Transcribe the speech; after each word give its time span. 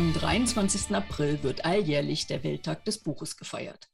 Am 0.00 0.14
23. 0.14 0.96
April 0.96 1.42
wird 1.42 1.66
alljährlich 1.66 2.26
der 2.26 2.42
Welttag 2.42 2.86
des 2.86 3.02
Buches 3.02 3.36
gefeiert. 3.36 3.90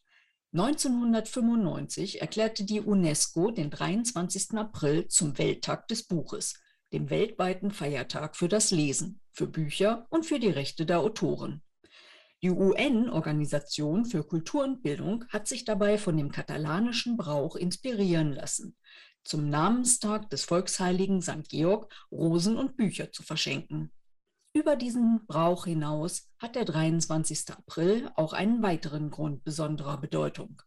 1995 0.52 2.20
erklärte 2.20 2.62
die 2.62 2.80
UNESCO 2.80 3.50
den 3.50 3.70
23. 3.70 4.52
April 4.56 5.08
zum 5.08 5.36
Welttag 5.36 5.88
des 5.88 6.04
Buches, 6.04 6.62
dem 6.92 7.10
weltweiten 7.10 7.72
Feiertag 7.72 8.36
für 8.36 8.46
das 8.46 8.70
Lesen, 8.70 9.20
für 9.32 9.48
Bücher 9.48 10.06
und 10.08 10.24
für 10.24 10.38
die 10.38 10.48
Rechte 10.48 10.86
der 10.86 11.00
Autoren. 11.00 11.64
Die 12.40 12.50
UN-Organisation 12.50 14.04
für 14.04 14.22
Kultur 14.22 14.62
und 14.62 14.84
Bildung 14.84 15.24
hat 15.30 15.48
sich 15.48 15.64
dabei 15.64 15.98
von 15.98 16.16
dem 16.16 16.30
katalanischen 16.30 17.16
Brauch 17.16 17.56
inspirieren 17.56 18.32
lassen, 18.32 18.76
zum 19.24 19.50
Namenstag 19.50 20.30
des 20.30 20.44
Volksheiligen 20.44 21.20
St. 21.20 21.48
Georg 21.48 21.92
Rosen 22.12 22.56
und 22.56 22.76
Bücher 22.76 23.10
zu 23.10 23.24
verschenken. 23.24 23.90
Über 24.56 24.74
diesen 24.74 25.26
Brauch 25.26 25.66
hinaus 25.66 26.30
hat 26.38 26.56
der 26.56 26.64
23. 26.64 27.50
April 27.50 28.10
auch 28.16 28.32
einen 28.32 28.62
weiteren 28.62 29.10
Grund 29.10 29.44
besonderer 29.44 29.98
Bedeutung. 29.98 30.62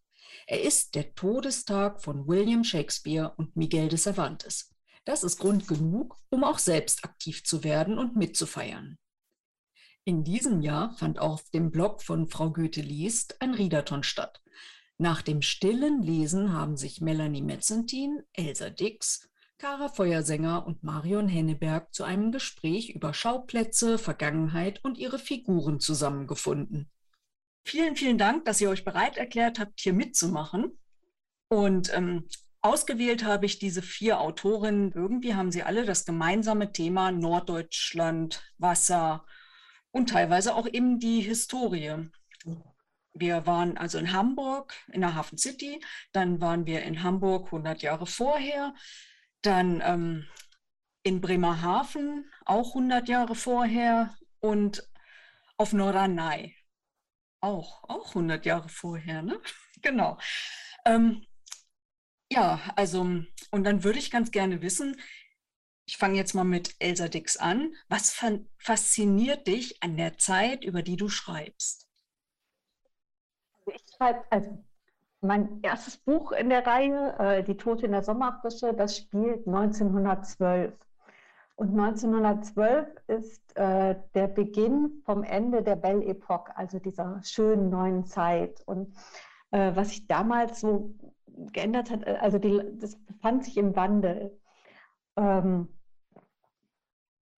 Er 0.46 0.62
ist 0.62 0.94
der 0.94 1.16
Todestag 1.16 2.00
von 2.00 2.28
William 2.28 2.64
Shakespeare 2.64 3.34
und 3.36 3.56
Miguel 3.56 3.88
de 3.88 3.98
Cervantes. 3.98 4.76
Das 5.06 5.24
ist 5.24 5.40
Grund 5.40 5.68
genug, 5.68 6.20
um 6.30 6.44
auch 6.44 6.60
selbst 6.60 7.04
aktiv 7.04 7.44
zu 7.44 7.64
werden 7.64 7.98
und 7.98 8.16
mitzufeiern. 8.16 9.00
In 10.04 10.24
diesem 10.24 10.62
Jahr 10.62 10.94
fand 10.94 11.18
auf 11.18 11.50
dem 11.50 11.72
Blog 11.72 12.04
von 12.04 12.28
Frau 12.28 12.52
Goethe 12.52 12.82
liest 12.82 13.42
ein 13.42 13.56
Readathon 13.56 14.04
statt. 14.04 14.40
Nach 15.00 15.24
dem 15.24 15.42
stillen 15.42 16.04
Lesen 16.04 16.54
haben 16.54 16.78
sich 16.78 17.02
Melanie 17.02 17.42
Metzentin, 17.42 18.22
Elsa 18.34 18.70
Dix, 18.70 19.29
Kara 19.60 19.90
Feuersänger 19.90 20.66
und 20.66 20.84
Marion 20.84 21.28
Henneberg 21.28 21.94
zu 21.94 22.06
einem 22.06 22.32
Gespräch 22.32 22.92
über 22.92 23.14
Schauplätze, 23.14 23.98
Vergangenheit 23.98 24.82
und 24.86 24.98
ihre 24.98 25.20
Figuren 25.20 25.82
zusammengefunden. 25.82 26.90
Vielen, 27.66 27.98
vielen 27.98 28.18
Dank, 28.18 28.46
dass 28.46 28.62
ihr 28.62 28.70
euch 28.70 28.86
bereit 28.86 29.18
erklärt 29.18 29.60
habt, 29.60 29.82
hier 29.82 29.92
mitzumachen. 29.92 30.80
Und 31.50 31.94
ähm, 31.94 32.30
ausgewählt 32.62 33.26
habe 33.26 33.46
ich 33.46 33.60
diese 33.60 33.82
vier 33.82 34.22
Autorinnen. 34.22 34.94
Irgendwie 34.94 35.36
haben 35.36 35.52
sie 35.52 35.64
alle 35.64 35.86
das 35.86 36.06
gemeinsame 36.06 36.72
Thema 36.72 37.12
Norddeutschland, 37.12 38.42
Wasser, 38.60 39.26
und 39.92 40.10
teilweise 40.10 40.56
auch 40.56 40.68
eben 40.68 41.00
die 41.00 41.20
Historie. 41.20 42.10
Wir 43.14 43.46
waren 43.46 43.78
also 43.78 43.98
in 43.98 44.14
Hamburg, 44.14 44.74
in 44.94 45.02
der 45.02 45.16
Hafen 45.16 45.38
City, 45.38 45.84
dann 46.14 46.40
waren 46.40 46.66
wir 46.66 46.84
in 46.84 47.04
Hamburg 47.04 47.48
100 47.48 47.82
Jahre 47.82 48.06
vorher, 48.06 48.74
dann 49.42 49.82
ähm, 49.84 50.28
in 51.04 51.22
Bremerhaven 51.22 52.30
auch 52.46 52.70
100 52.70 53.08
Jahre 53.08 53.36
vorher 53.36 54.16
und 54.40 54.88
auf 55.58 55.74
Norderney 55.74 56.56
auch, 57.42 57.84
auch 57.84 58.10
100 58.10 58.46
Jahre 58.46 58.70
vorher, 58.70 59.22
ne? 59.22 59.40
genau. 59.82 60.18
Ähm, 60.86 61.26
ja, 62.32 62.62
also, 62.76 63.02
und 63.02 63.64
dann 63.64 63.84
würde 63.84 64.00
ich 64.00 64.12
ganz 64.12 64.32
gerne 64.32 64.62
wissen, 64.62 65.00
ich 65.88 65.98
fange 65.98 66.18
jetzt 66.18 66.36
mal 66.36 66.44
mit 66.44 66.76
Elsa 66.78 67.08
Dix 67.08 67.38
an. 67.38 67.74
Was 67.88 68.14
fasziniert 68.60 69.48
dich 69.48 69.82
an 69.82 69.98
der 69.98 70.20
Zeit, 70.20 70.64
über 70.64 70.84
die 70.84 70.98
du 70.98 71.10
schreibst? 71.10 71.90
Also 73.66 73.72
ich 73.72 73.96
schreibe, 73.96 74.32
also 74.32 74.64
mein 75.22 75.60
erstes 75.64 75.98
Buch 75.98 76.32
in 76.32 76.50
der 76.50 76.66
Reihe, 76.66 77.16
äh, 77.20 77.44
Die 77.44 77.58
Tote 77.58 77.86
in 77.86 77.92
der 77.92 78.04
Sommerfrische, 78.04 78.74
das 78.74 78.98
spielt 78.98 79.48
1912. 79.48 80.74
Und 81.56 81.78
1912 81.78 82.88
ist 83.08 83.58
äh, 83.58 83.96
der 84.16 84.28
Beginn 84.28 85.02
vom 85.04 85.24
Ende 85.24 85.62
der 85.62 85.76
Belle 85.76 86.06
Epoque, 86.06 86.56
also 86.56 86.80
dieser 86.80 87.22
schönen 87.24 87.70
neuen 87.70 88.06
Zeit. 88.06 88.62
Und 88.66 88.96
äh, 89.52 89.76
was 89.76 89.90
sich 89.90 90.08
damals 90.08 90.62
so 90.62 90.94
geändert 91.52 91.92
hat, 91.92 92.08
also 92.08 92.38
die, 92.38 92.62
das 92.80 92.96
befand 92.96 93.44
sich 93.44 93.58
im 93.58 93.76
Wandel. 93.76 94.40
Ähm, 95.18 95.68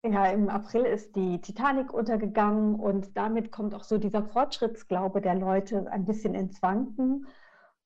ja, 0.04 0.26
im 0.28 0.50
April 0.50 0.86
ist 0.86 1.16
die 1.16 1.42
Titanic 1.42 1.94
untergegangen 1.94 2.76
und 2.76 3.16
damit 3.18 3.52
kommt 3.52 3.76
auch 3.76 3.84
so 3.84 3.98
dieser 3.98 4.24
Fortschrittsglaube 4.24 5.22
der 5.22 5.36
Leute 5.36 5.92
ein 5.92 6.06
bisschen 6.06 6.34
ins 6.34 6.62
Wanken. 6.62 7.28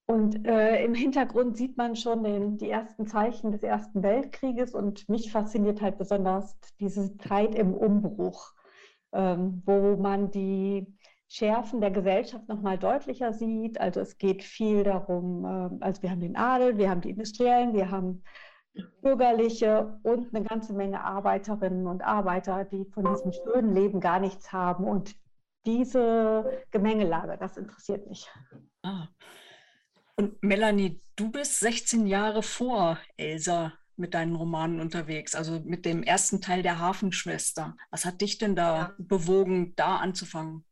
Und 0.06 0.46
äh, 0.46 0.84
im 0.84 0.94
Hintergrund 0.94 1.56
sieht 1.56 1.76
man 1.76 1.96
schon 1.96 2.22
den, 2.22 2.58
die 2.58 2.70
ersten 2.70 3.08
Zeichen 3.08 3.50
des 3.50 3.64
Ersten 3.64 4.04
Weltkrieges 4.04 4.72
und 4.72 5.08
mich 5.08 5.32
fasziniert 5.32 5.82
halt 5.82 5.98
besonders 5.98 6.56
diese 6.78 7.16
Zeit 7.18 7.56
im 7.56 7.74
Umbruch, 7.74 8.52
ähm, 9.12 9.62
wo 9.66 9.96
man 9.96 10.30
die 10.30 10.86
Schärfen 11.28 11.80
der 11.80 11.90
Gesellschaft 11.90 12.48
nochmal 12.48 12.78
deutlicher 12.78 13.32
sieht. 13.32 13.80
Also 13.80 13.98
es 13.98 14.16
geht 14.16 14.44
viel 14.44 14.84
darum, 14.84 15.44
äh, 15.44 15.84
also 15.84 16.02
wir 16.02 16.10
haben 16.12 16.20
den 16.20 16.36
Adel, 16.36 16.78
wir 16.78 16.88
haben 16.88 17.00
die 17.00 17.10
Industriellen, 17.10 17.74
wir 17.74 17.90
haben 17.90 18.22
Bürgerliche 19.02 19.98
und 20.04 20.32
eine 20.32 20.44
ganze 20.44 20.72
Menge 20.72 21.02
Arbeiterinnen 21.02 21.88
und 21.88 22.02
Arbeiter, 22.02 22.64
die 22.64 22.84
von 22.92 23.06
diesem 23.06 23.32
schönen 23.32 23.74
Leben 23.74 23.98
gar 23.98 24.20
nichts 24.20 24.52
haben. 24.52 24.84
Und 24.84 25.16
diese 25.64 26.62
Gemengelage, 26.70 27.36
das 27.38 27.56
interessiert 27.56 28.06
mich. 28.06 28.30
Ah. 28.82 29.08
Und 30.18 30.42
Melanie, 30.42 31.02
du 31.14 31.30
bist 31.30 31.60
16 31.60 32.06
Jahre 32.06 32.42
vor 32.42 32.98
Elsa 33.18 33.74
mit 33.96 34.14
deinen 34.14 34.34
Romanen 34.34 34.80
unterwegs, 34.80 35.34
also 35.34 35.60
mit 35.64 35.84
dem 35.84 36.02
ersten 36.02 36.40
Teil 36.40 36.62
der 36.62 36.78
Hafenschwester. 36.78 37.76
Was 37.90 38.04
hat 38.04 38.20
dich 38.22 38.38
denn 38.38 38.56
da 38.56 38.76
ja. 38.76 38.94
bewogen, 38.98 39.74
da 39.76 39.96
anzufangen? 39.96 40.64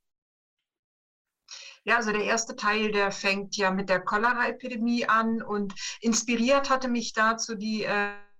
Ja, 1.85 1.97
also 1.97 2.13
der 2.13 2.25
erste 2.25 2.57
Teil, 2.57 2.91
der 2.93 3.13
fängt 3.13 3.57
ja 3.57 3.71
mit 3.71 3.91
der 3.91 4.01
Cholera-Epidemie 4.01 5.07
an 5.07 5.43
und 5.43 5.75
inspiriert 6.01 6.71
hatte 6.71 6.89
mich 6.89 7.13
dazu 7.13 7.55
die 7.55 7.87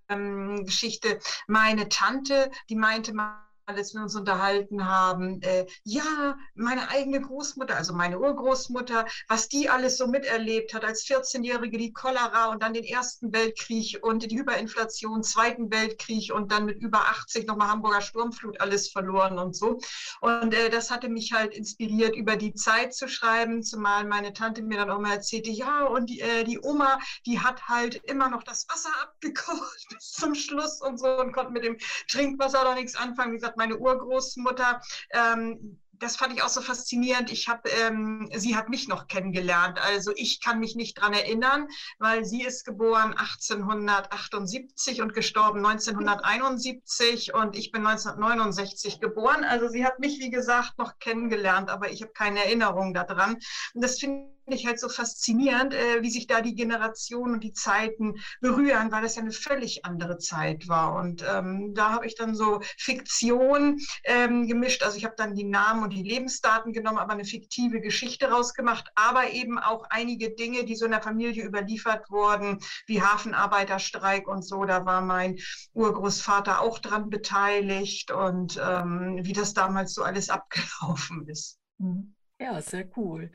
ähm, 0.09 0.65
Geschichte 0.65 1.19
meine 1.47 1.91
Tante, 1.91 2.51
die 2.71 2.77
meinte 2.77 3.13
mal, 3.13 3.44
als 3.67 3.95
wir 3.95 4.03
uns 4.03 4.15
unterhalten 4.15 4.87
haben, 4.87 5.41
äh, 5.43 5.67
ja, 5.85 6.37
meine 6.55 6.89
eigene 6.91 7.21
Großmutter, 7.21 7.77
also 7.77 7.95
meine 7.95 8.19
Urgroßmutter, 8.19 9.07
was 9.29 9.49
die 9.49 9.69
alles 9.69 9.97
so 9.97 10.07
miterlebt 10.07 10.75
hat 10.75 10.85
als 10.85 11.05
14-Jährige, 11.05 11.79
die 11.79 11.93
Cholera 11.93 12.47
und 12.51 12.63
dann 12.63 12.75
den 12.75 12.85
Ersten 12.85 13.33
Weltkrieg 13.33 13.99
und 14.03 14.31
die 14.31 14.39
Hyperinflation, 14.39 15.23
Zweiten 15.23 15.71
Weltkrieg 15.71 16.33
und 16.33 16.53
dann 16.53 16.67
mit 16.67 16.81
über 16.81 17.01
80 17.01 17.47
nochmal 17.47 17.69
Hamburger 17.69 18.01
Sturmflut 18.01 18.61
alles 18.61 18.91
verloren 18.91 19.39
und 19.39 19.57
so. 19.57 19.81
Und 20.21 20.55
äh, 20.55 20.69
das 20.71 20.91
hatte 20.91 21.09
mich 21.09 21.33
halt 21.33 21.55
inspiriert, 21.55 22.17
über 22.17 22.37
die 22.37 22.55
Zeit 22.55 22.95
zu 22.95 23.09
schreiben, 23.09 23.63
zumal 23.63 24.05
meine 24.05 24.33
Tante 24.33 24.63
mir 24.63 24.79
dann 24.79 24.91
auch 24.91 25.01
mal 25.01 25.15
erzählte, 25.15 25.51
ja, 25.51 25.85
und 25.85 26.11
die, 26.11 26.21
äh, 26.21 26.45
die 26.45 26.61
Oma, 26.61 26.99
die 27.27 27.41
hat 27.41 27.67
halt 27.69 27.97
immer 28.05 28.29
noch 28.29 28.43
das 28.43 28.67
Wasser 28.69 28.91
abgekocht 29.03 29.87
bis 29.91 30.13
zum 30.13 30.35
Schluss 30.35 30.81
und 30.81 30.99
so 30.99 31.19
und 31.19 31.33
konnte 31.33 31.53
mit 31.53 31.65
dem 31.65 31.79
Trinkwasser 32.09 32.65
da 32.65 32.75
nichts 32.75 32.95
anfangen. 32.97 33.33
Wie 33.33 33.37
gesagt, 33.37 33.54
meine 33.57 33.79
Urgroßmutter 33.79 34.81
ähm, 35.11 35.79
das 35.99 36.17
fand 36.17 36.35
ich 36.35 36.43
auch 36.43 36.49
so 36.49 36.61
faszinierend. 36.61 37.31
Ich 37.31 37.49
habe, 37.49 37.69
ähm, 37.69 38.31
sie 38.35 38.57
hat 38.57 38.69
mich 38.69 38.89
noch 38.89 39.07
kennengelernt. 39.09 39.79
Also 39.81 40.13
ich 40.15 40.41
kann 40.41 40.61
mich 40.61 40.77
nicht 40.77 41.01
dran 41.01 41.13
erinnern, 41.13 41.69
weil 41.99 42.25
sie 42.25 42.43
ist 42.43 42.65
geboren 42.65 43.15
1878 43.15 45.03
und 45.03 45.15
gestorben 45.15 45.65
1971 45.65 47.35
und 47.35 47.57
ich 47.57 47.71
bin 47.71 47.87
1969 47.87 49.01
geboren. 49.01 49.45
Also 49.45 49.69
sie 49.69 49.85
hat 49.85 49.99
mich, 49.99 50.19
wie 50.19 50.31
gesagt, 50.31 50.79
noch 50.79 50.99
kennengelernt, 50.99 51.71
aber 51.71 51.91
ich 51.91 52.03
habe 52.03 52.13
keine 52.13 52.45
Erinnerung 52.45 52.95
daran. 52.95 53.35
Und 53.75 53.85
das 53.85 53.99
finde 53.99 54.34
ich 54.53 54.67
halt 54.67 54.79
so 54.79 54.89
faszinierend, 54.89 55.75
äh, 55.75 56.03
wie 56.03 56.11
sich 56.11 56.27
da 56.27 56.41
die 56.41 56.55
Generationen 56.55 57.35
und 57.35 57.45
die 57.45 57.53
Zeiten 57.53 58.15
berühren, 58.41 58.93
weil 58.93 59.03
das 59.03 59.17
ja 59.17 59.23
eine 59.23 59.33
völlig 59.33 59.85
andere 59.85 60.19
Zeit 60.19 60.69
war. 60.69 60.95
Und 60.97 61.25
ähm, 61.27 61.73
da 61.75 61.91
habe 61.93 62.07
ich 62.07 62.15
dann 62.15 62.35
so 62.35 62.61
Fiktion 62.79 63.79
ähm, 64.05 64.47
gemischt. 64.47 64.83
Also 64.83 64.97
ich 64.97 65.05
habe 65.05 65.15
dann 65.17 65.35
die 65.35 65.45
Namen 65.45 65.85
und 65.85 65.93
die 65.93 66.03
Lebensdaten 66.03 66.73
genommen, 66.73 66.99
aber 66.99 67.13
eine 67.13 67.25
fiktive 67.25 67.81
Geschichte 67.81 68.31
rausgemacht, 68.31 68.91
aber 68.95 69.31
eben 69.31 69.59
auch 69.59 69.85
einige 69.91 70.35
Dinge, 70.35 70.65
die 70.65 70.77
so 70.77 70.85
in 70.85 70.91
der 70.91 71.03
Familie 71.03 71.45
überliefert 71.45 72.11
wurden, 72.11 72.59
wie 72.87 73.03
Hafenarbeiterstreik 73.03 74.29
und 74.29 74.43
so. 74.43 74.65
Da 74.65 74.85
war 74.85 75.01
mein 75.01 75.39
Urgroßvater 75.73 76.61
auch 76.61 76.79
dran 76.79 77.11
beteiligt 77.11 78.11
und 78.11 78.61
ähm, 78.63 79.21
wie 79.23 79.33
das 79.33 79.55
damals 79.55 79.95
so 79.95 80.03
alles 80.03 80.29
abgelaufen 80.31 81.27
ist. 81.29 81.59
Mhm. 81.79 82.15
Ja, 82.41 82.61
sehr 82.61 82.87
cool. 82.97 83.31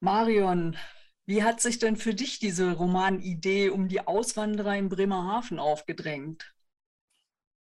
Marion, 0.00 0.76
wie 1.26 1.42
hat 1.42 1.60
sich 1.60 1.78
denn 1.78 1.96
für 1.96 2.14
dich 2.14 2.38
diese 2.38 2.72
Romanidee 2.72 3.68
um 3.68 3.88
die 3.88 4.00
Auswanderer 4.00 4.76
in 4.76 4.88
Bremerhaven 4.88 5.58
aufgedrängt? 5.58 6.54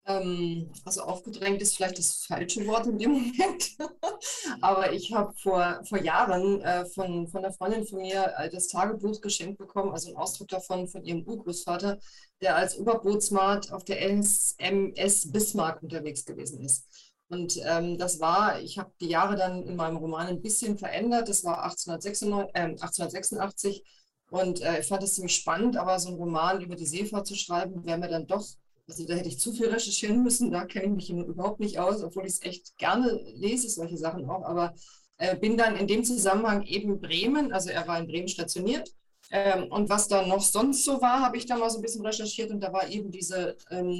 Ähm, 0.06 0.72
also 0.83 1.01
aufgedrängt 1.01 1.62
ist 1.62 1.75
vielleicht 1.75 2.00
das 2.00 2.25
falsche 2.25 2.66
Wort 2.66 2.88
in 2.88 2.98
dem 2.98 3.12
Moment. 3.12 3.78
Aber 4.62 4.94
ich 4.94 5.13
habe 5.13 5.33
vor, 5.33 5.81
vor 5.88 6.00
Jahren 6.00 6.62
äh, 6.62 6.86
von, 6.86 7.28
von 7.28 7.44
einer 7.44 7.54
Freundin 7.54 7.86
von 7.86 8.00
mir 8.00 8.34
äh, 8.38 8.50
das 8.50 8.68
Tagebuch 8.69 9.22
geschenkt 9.22 9.60
bekommen, 9.60 9.92
also 9.92 10.07
einen 10.07 10.18
Ausdruck 10.18 10.48
davon 10.48 10.88
von 10.88 11.04
ihrem 11.04 11.24
Urgroßvater, 11.24 12.00
der 12.42 12.56
als 12.56 12.77
Oberbootsmann 12.80 13.69
auf 13.72 13.84
der 13.84 14.01
SMS 14.01 15.31
Bismarck 15.31 15.84
unterwegs 15.84 16.25
gewesen 16.25 16.62
ist. 16.62 17.11
Und 17.31 17.57
ähm, 17.66 17.98
das 17.98 18.19
war, 18.19 18.60
ich 18.60 18.78
habe 18.78 18.92
die 19.00 19.07
Jahre 19.07 19.38
dann 19.38 19.63
in 19.63 19.78
meinem 19.78 19.95
Roman 19.95 20.28
ein 20.28 20.42
bisschen 20.42 20.78
verändert. 20.78 21.30
Das 21.30 21.45
war 21.45 21.63
1896, 21.63 22.51
äh, 22.54 22.60
1886 22.60 23.83
und 24.31 24.62
äh, 24.62 24.81
ich 24.81 24.88
fand 24.88 25.01
es 25.01 25.16
ziemlich 25.16 25.36
spannend, 25.38 25.78
aber 25.78 25.98
so 25.98 26.10
einen 26.10 26.18
Roman 26.18 26.60
über 26.60 26.75
die 26.75 26.86
Seefahrt 26.86 27.25
zu 27.25 27.36
schreiben, 27.36 27.86
wäre 27.86 27.98
mir 27.98 28.10
dann 28.10 28.28
doch, 28.28 28.45
also 28.86 29.06
da 29.06 29.13
hätte 29.13 29.30
ich 29.30 29.39
zu 29.39 29.54
viel 29.54 29.69
recherchieren 29.69 30.24
müssen, 30.24 30.51
da 30.51 30.66
kenne 30.66 30.88
ich 30.88 31.10
mich 31.10 31.25
überhaupt 31.25 31.62
nicht 31.62 31.80
aus, 31.80 32.04
obwohl 32.04 32.25
ich 32.25 32.33
es 32.33 32.42
echt 32.42 32.78
gerne 32.78 33.22
lese, 33.36 33.69
solche 33.69 33.98
Sachen 33.98 34.30
auch, 34.30 34.44
aber 34.44 34.74
äh, 35.18 35.38
bin 35.38 35.56
dann 35.56 35.77
in 35.77 35.88
dem 35.88 36.04
Zusammenhang 36.04 36.63
eben 36.63 37.00
Bremen, 37.00 37.54
also 37.54 37.69
er 37.69 37.88
war 37.88 37.98
in 37.98 38.07
Bremen 38.07 38.27
stationiert. 38.27 38.92
Ähm, 39.31 39.72
und 39.72 39.88
was 39.88 40.10
da 40.10 40.25
noch 40.27 40.42
sonst 40.42 40.84
so 40.84 41.01
war, 41.01 41.22
habe 41.22 41.38
ich 41.38 41.45
da 41.45 41.56
mal 41.56 41.69
so 41.69 41.77
ein 41.80 41.81
bisschen 41.81 42.06
recherchiert 42.06 42.51
und 42.51 42.60
da 42.60 42.74
war 42.74 42.89
eben 42.89 43.10
diese 43.10 43.56
ähm, 43.69 43.98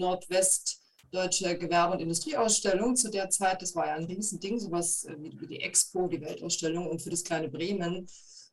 Nordwestdeutsche 1.12 1.58
Gewerbe- 1.58 1.94
und 1.94 2.02
Industrieausstellung 2.02 2.96
zu 2.96 3.10
der 3.10 3.30
Zeit. 3.30 3.62
Das 3.62 3.75
war 3.75 3.88
ja 3.88 3.96
ein 3.96 4.06
Riesending, 4.06 4.60
sowas 4.60 5.06
äh, 5.06 5.16
wie, 5.19 5.40
wie 5.40 5.48
die 5.48 5.62
Expo, 5.62 6.08
die 6.08 6.22
Weltausstellung 6.22 6.88
und 6.88 7.02
für 7.02 7.10
das 7.10 7.24
kleine 7.24 7.50
Bremen. 7.50 8.08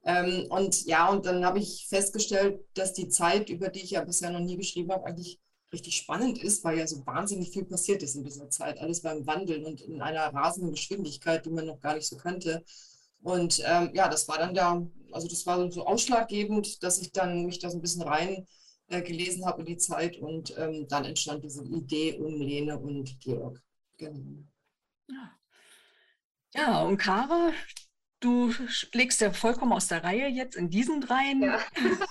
Ähm, 0.05 0.47
und 0.51 0.85
ja, 0.87 1.09
und 1.09 1.27
dann 1.27 1.45
habe 1.45 1.59
ich 1.59 1.87
festgestellt, 1.89 2.61
dass 2.75 2.93
die 2.93 3.09
Zeit, 3.09 3.49
über 3.51 3.69
die 3.69 3.81
ich 3.81 3.91
ja 3.93 4.05
bisher 4.05 4.31
noch 4.31 4.41
nie 4.41 4.57
geschrieben 4.57 4.93
habe, 4.93 5.07
eigentlich 5.07 5.39
richtig 5.73 5.97
spannend 5.97 6.43
ist, 6.43 6.65
weil 6.65 6.79
ja 6.79 6.87
so 6.87 7.05
wahnsinnig 7.07 7.51
viel 7.51 7.65
passiert 7.65 8.03
ist 8.03 8.17
in 8.17 8.25
dieser 8.25 8.49
Zeit. 8.49 8.79
Alles 8.79 9.03
beim 9.03 9.27
Wandeln 9.27 9.65
und 9.65 9.81
in 9.83 10.01
einer 10.01 10.23
rasenden 10.33 10.73
Geschwindigkeit, 10.73 11.45
die 11.45 11.51
man 11.51 11.67
noch 11.67 11.81
gar 11.81 11.95
nicht 11.95 12.09
so 12.09 12.17
kannte. 12.17 12.65
Und 13.23 13.63
ähm, 13.67 13.91
ja, 13.95 14.09
das 14.09 14.29
war 14.29 14.39
dann 14.39 14.55
da, 14.55 14.87
also 15.13 15.29
das 15.29 15.45
war 15.47 15.71
so 15.71 15.85
ausschlaggebend, 15.85 16.83
dass 16.83 16.99
ich 17.01 17.13
dann 17.13 17.45
mich 17.45 17.59
da 17.59 17.69
so 17.69 17.77
ein 17.77 17.83
bisschen 17.83 18.03
rein 18.03 18.47
äh, 18.89 19.03
gelesen 19.03 19.45
habe 19.45 19.61
in 19.61 19.67
die 19.67 19.77
Zeit 19.77 20.17
und 20.19 20.57
ähm, 20.57 20.87
dann 20.89 21.05
entstand 21.05 21.45
diese 21.45 21.65
Idee 21.65 22.19
um 22.19 22.41
Lene 22.41 22.79
und 22.79 23.21
Georg. 23.21 23.63
Genau. 23.97 24.45
Ja. 25.09 25.39
ja, 26.55 26.83
und 26.83 26.99
Kara, 26.99 27.53
du 28.21 28.53
legst 28.93 29.21
ja 29.21 29.33
vollkommen 29.33 29.73
aus 29.73 29.89
der 29.89 30.05
Reihe 30.05 30.29
jetzt 30.29 30.57
in 30.57 30.71
diesen 30.71 31.01
dreien. 31.01 31.43
Ja. 31.43 31.61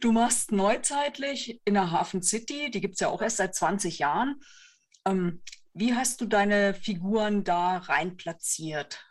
Du 0.00 0.10
machst 0.10 0.50
neuzeitlich 0.50 1.60
in 1.64 1.74
der 1.74 1.92
Hafen 1.92 2.20
City, 2.20 2.68
die 2.68 2.80
gibt 2.80 2.94
es 2.94 3.00
ja 3.00 3.08
auch 3.08 3.22
erst 3.22 3.36
seit 3.36 3.54
20 3.54 4.00
Jahren. 4.00 4.40
Ähm, 5.04 5.40
wie 5.72 5.94
hast 5.94 6.20
du 6.20 6.26
deine 6.26 6.74
Figuren 6.74 7.44
da 7.44 7.78
rein 7.78 8.16
platziert? 8.16 9.04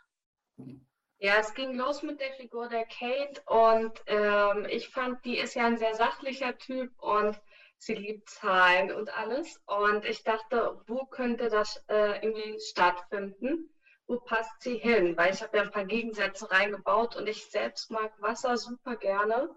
Ja, 1.18 1.38
es 1.38 1.54
ging 1.54 1.74
los 1.74 2.02
mit 2.02 2.20
der 2.20 2.32
Figur 2.34 2.68
der 2.68 2.84
Kate 2.84 3.40
und 3.46 4.02
ähm, 4.06 4.66
ich 4.68 4.88
fand, 4.88 5.24
die 5.24 5.38
ist 5.38 5.54
ja 5.54 5.66
ein 5.66 5.78
sehr 5.78 5.94
sachlicher 5.94 6.56
Typ 6.58 6.90
und 7.00 7.40
sie 7.78 7.94
liebt 7.94 8.28
Zahlen 8.28 8.92
und 8.92 9.12
alles. 9.14 9.58
Und 9.66 10.04
ich 10.04 10.22
dachte, 10.24 10.78
wo 10.86 11.04
könnte 11.06 11.48
das 11.48 11.82
äh, 11.88 12.22
irgendwie 12.22 12.58
stattfinden? 12.60 13.70
Wo 14.06 14.18
passt 14.18 14.62
sie 14.62 14.76
hin? 14.76 15.16
Weil 15.16 15.32
ich 15.32 15.42
habe 15.42 15.56
ja 15.56 15.62
ein 15.64 15.70
paar 15.70 15.84
Gegensätze 15.84 16.50
reingebaut 16.50 17.16
und 17.16 17.26
ich 17.28 17.46
selbst 17.50 17.90
mag 17.90 18.12
Wasser 18.20 18.56
super 18.58 18.96
gerne 18.96 19.48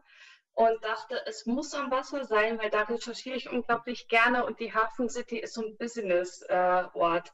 und 0.54 0.84
dachte, 0.84 1.22
es 1.26 1.46
muss 1.46 1.74
am 1.74 1.92
Wasser 1.92 2.24
sein, 2.24 2.58
weil 2.58 2.70
da 2.70 2.82
recherchiere 2.84 3.36
ich 3.36 3.50
unglaublich 3.50 4.08
gerne 4.08 4.46
und 4.46 4.60
die 4.60 4.74
Hafen 4.74 5.10
City 5.10 5.38
ist 5.40 5.54
so 5.56 5.62
ein 5.62 5.78
Business-Ort. 5.78 7.28
Äh, 7.28 7.32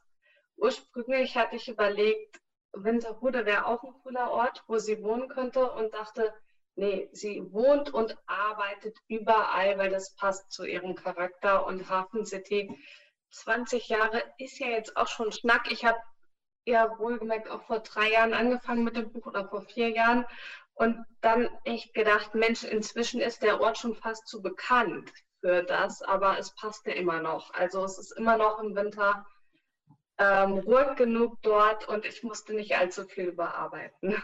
Ursprünglich 0.56 1.36
hatte 1.36 1.56
ich 1.56 1.68
überlegt, 1.68 2.40
Winterhude 2.84 3.46
wäre 3.46 3.66
auch 3.66 3.82
ein 3.82 3.94
cooler 4.02 4.30
Ort, 4.30 4.64
wo 4.66 4.78
sie 4.78 5.02
wohnen 5.02 5.28
könnte 5.28 5.70
und 5.72 5.94
dachte, 5.94 6.32
nee, 6.74 7.08
sie 7.12 7.42
wohnt 7.52 7.92
und 7.92 8.16
arbeitet 8.26 8.96
überall, 9.08 9.78
weil 9.78 9.90
das 9.90 10.14
passt 10.14 10.52
zu 10.52 10.64
ihrem 10.64 10.94
Charakter 10.94 11.66
und 11.66 11.88
Hafen 11.88 12.24
City. 12.26 12.78
20 13.30 13.88
Jahre 13.88 14.22
ist 14.38 14.58
ja 14.58 14.68
jetzt 14.68 14.96
auch 14.96 15.08
schon 15.08 15.32
Schnack. 15.32 15.70
Ich 15.70 15.84
habe 15.84 15.98
ja 16.64 16.98
wohlgemerkt 16.98 17.48
auch 17.48 17.62
vor 17.66 17.80
drei 17.80 18.12
Jahren 18.12 18.34
angefangen 18.34 18.84
mit 18.84 18.96
dem 18.96 19.12
Buch 19.12 19.26
oder 19.26 19.48
vor 19.48 19.62
vier 19.62 19.90
Jahren 19.90 20.26
und 20.74 21.04
dann 21.22 21.48
echt 21.64 21.94
gedacht, 21.94 22.34
Mensch, 22.34 22.62
inzwischen 22.64 23.20
ist 23.20 23.42
der 23.42 23.60
Ort 23.60 23.78
schon 23.78 23.94
fast 23.94 24.26
zu 24.28 24.42
bekannt 24.42 25.10
für 25.40 25.62
das, 25.62 26.02
aber 26.02 26.38
es 26.38 26.54
passt 26.54 26.86
ja 26.86 26.92
immer 26.92 27.20
noch. 27.20 27.52
Also 27.54 27.84
es 27.84 27.98
ist 27.98 28.12
immer 28.12 28.36
noch 28.36 28.58
im 28.58 28.74
Winter 28.74 29.24
ähm, 30.18 30.58
ruhig 30.58 30.96
genug 30.96 31.40
dort 31.42 31.88
und 31.88 32.06
ich 32.06 32.22
musste 32.22 32.54
nicht 32.54 32.76
allzu 32.76 33.04
viel 33.04 33.26
überarbeiten. 33.26 34.16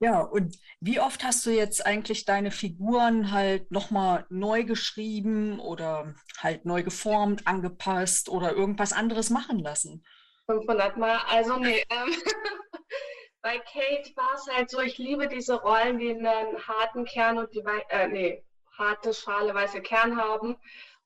Ja, 0.00 0.20
und 0.20 0.58
wie 0.80 1.00
oft 1.00 1.24
hast 1.24 1.46
du 1.46 1.50
jetzt 1.50 1.86
eigentlich 1.86 2.24
deine 2.24 2.50
Figuren 2.50 3.30
halt 3.30 3.70
nochmal 3.70 4.26
neu 4.28 4.64
geschrieben 4.64 5.60
oder 5.60 6.14
halt 6.38 6.66
neu 6.66 6.82
geformt, 6.82 7.46
angepasst 7.46 8.28
oder 8.28 8.52
irgendwas 8.52 8.92
anderes 8.92 9.30
machen 9.30 9.60
lassen? 9.60 10.04
500 10.46 10.96
Mal, 10.96 11.18
also 11.30 11.56
nee. 11.56 11.84
Ähm, 11.88 12.14
bei 13.42 13.58
Kate 13.58 14.10
war 14.16 14.34
es 14.34 14.46
halt 14.52 14.68
so, 14.68 14.80
ich 14.80 14.98
liebe 14.98 15.28
diese 15.28 15.54
Rollen, 15.54 15.98
die 15.98 16.10
einen 16.10 16.58
harten 16.66 17.04
Kern 17.04 17.38
und 17.38 17.54
die, 17.54 17.62
äh, 17.88 18.08
nee, 18.08 18.44
harte 18.76 19.14
Schale, 19.14 19.54
weiße 19.54 19.80
Kern 19.80 20.16
haben. 20.16 20.56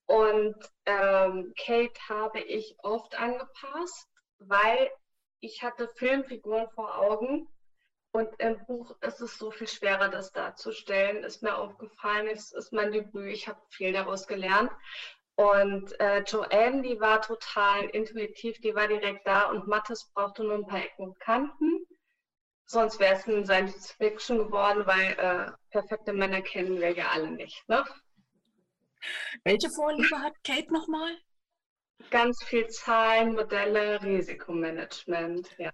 Und 0.09 0.57
ähm, 0.87 1.53
Kate 1.59 2.01
habe 2.09 2.41
ich 2.41 2.77
oft 2.83 3.15
angepasst, 3.15 4.09
weil 4.39 4.91
ich 5.41 5.63
hatte 5.63 5.89
Filmfiguren 5.97 6.69
vor 6.71 6.99
Augen 6.99 7.47
und 8.13 8.29
im 8.41 8.65
Buch 8.65 8.97
ist 9.03 9.21
es 9.21 9.37
so 9.37 9.51
viel 9.51 9.69
schwerer, 9.69 10.09
das 10.09 10.33
darzustellen. 10.33 11.25
Ist 11.25 11.43
mir 11.43 11.57
aufgefallen, 11.57 12.27
es 12.29 12.53
ist 12.53 12.73
mein 12.73 12.91
Debüt, 12.91 13.33
ich 13.33 13.49
habe 13.49 13.61
viel 13.69 13.93
daraus 13.93 14.27
gelernt. 14.27 14.73
Und 15.37 16.01
äh, 16.01 16.23
Joanne, 16.23 16.83
die 16.83 16.99
war 17.01 17.21
total 17.21 17.85
intuitiv, 17.91 18.59
die 18.61 18.75
war 18.75 18.89
direkt 18.89 19.27
da 19.27 19.51
und 19.51 19.69
Mattes 19.69 20.11
brauchte 20.15 20.43
nur 20.43 20.55
ein 20.55 20.67
paar 20.67 20.83
Ecken 20.83 21.09
und 21.09 21.21
Kanten. 21.21 21.87
Sonst 22.65 22.99
wäre 22.99 23.15
es 23.15 23.27
ein 23.29 23.45
Science 23.45 23.93
Fiction 23.93 24.39
geworden, 24.39 24.87
weil 24.87 25.13
äh, 25.19 25.53
perfekte 25.71 26.13
Männer 26.15 26.41
kennen 26.41 26.81
wir 26.81 26.93
ja 26.93 27.09
alle 27.09 27.31
nicht. 27.31 27.69
Ne? 27.69 27.85
Welche 29.45 29.71
Vorliebe 29.71 30.19
hat 30.19 30.35
Kate 30.45 30.73
nochmal? 30.73 31.17
Ganz 32.11 32.43
viel 32.45 32.67
Zahlen, 32.69 33.35
Modelle, 33.35 34.03
Risikomanagement, 34.03 35.57
ja. 35.59 35.71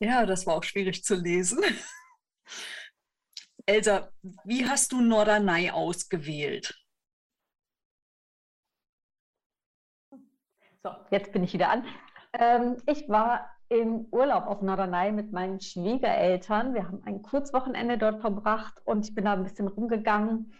Ja, 0.00 0.26
das 0.26 0.46
war 0.46 0.56
auch 0.56 0.64
schwierig 0.64 1.04
zu 1.04 1.14
lesen. 1.14 1.64
Elsa, 3.66 4.12
wie 4.44 4.68
hast 4.68 4.92
du 4.92 5.00
Norderney 5.00 5.70
ausgewählt? 5.70 6.74
So, 10.82 10.90
jetzt 11.10 11.32
bin 11.32 11.44
ich 11.44 11.54
wieder 11.54 11.70
an. 11.70 11.86
Ähm, 12.34 12.76
ich 12.86 13.08
war 13.08 13.48
im 13.70 14.06
Urlaub 14.10 14.46
auf 14.46 14.60
Norderney 14.60 15.12
mit 15.12 15.32
meinen 15.32 15.60
Schwiegereltern. 15.60 16.74
Wir 16.74 16.86
haben 16.86 17.02
ein 17.06 17.22
Kurzwochenende 17.22 17.96
dort 17.96 18.20
verbracht 18.20 18.74
und 18.84 19.08
ich 19.08 19.14
bin 19.14 19.24
da 19.24 19.32
ein 19.32 19.44
bisschen 19.44 19.68
rumgegangen. 19.68 20.52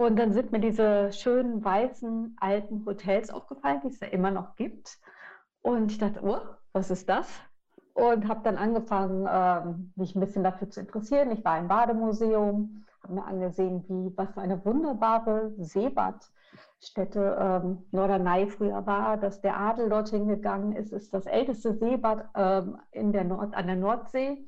Und 0.00 0.18
dann 0.18 0.32
sind 0.32 0.50
mir 0.50 0.60
diese 0.60 1.12
schönen 1.12 1.62
weißen 1.62 2.34
alten 2.40 2.86
Hotels 2.86 3.28
aufgefallen, 3.28 3.82
die 3.84 3.88
es 3.88 4.00
ja 4.00 4.06
immer 4.06 4.30
noch 4.30 4.56
gibt. 4.56 4.98
Und 5.60 5.92
ich 5.92 5.98
dachte, 5.98 6.22
oh, 6.24 6.40
was 6.72 6.90
ist 6.90 7.06
das? 7.10 7.28
Und 7.92 8.26
habe 8.26 8.40
dann 8.42 8.56
angefangen, 8.56 9.28
ähm, 9.30 9.92
mich 9.96 10.16
ein 10.16 10.20
bisschen 10.20 10.42
dafür 10.42 10.70
zu 10.70 10.80
interessieren. 10.80 11.30
Ich 11.32 11.44
war 11.44 11.58
im 11.58 11.68
Bademuseum, 11.68 12.86
habe 13.02 13.12
mir 13.12 13.26
angesehen, 13.26 13.84
wie, 13.88 14.16
was 14.16 14.32
für 14.32 14.40
eine 14.40 14.64
wunderbare 14.64 15.52
Seebad 15.58 16.32
Städte 16.80 17.36
ähm, 17.38 17.84
Norderney 17.90 18.46
früher 18.48 18.86
war, 18.86 19.18
dass 19.18 19.42
der 19.42 19.60
Adel 19.60 19.90
dorthin 19.90 20.28
gegangen 20.28 20.72
ist, 20.76 20.94
ist 20.94 21.12
das 21.12 21.26
älteste 21.26 21.74
Seebad 21.74 22.26
ähm, 22.34 22.78
in 22.90 23.12
der 23.12 23.24
Nord 23.24 23.52
an 23.52 23.66
der 23.66 23.76
Nordsee. 23.76 24.46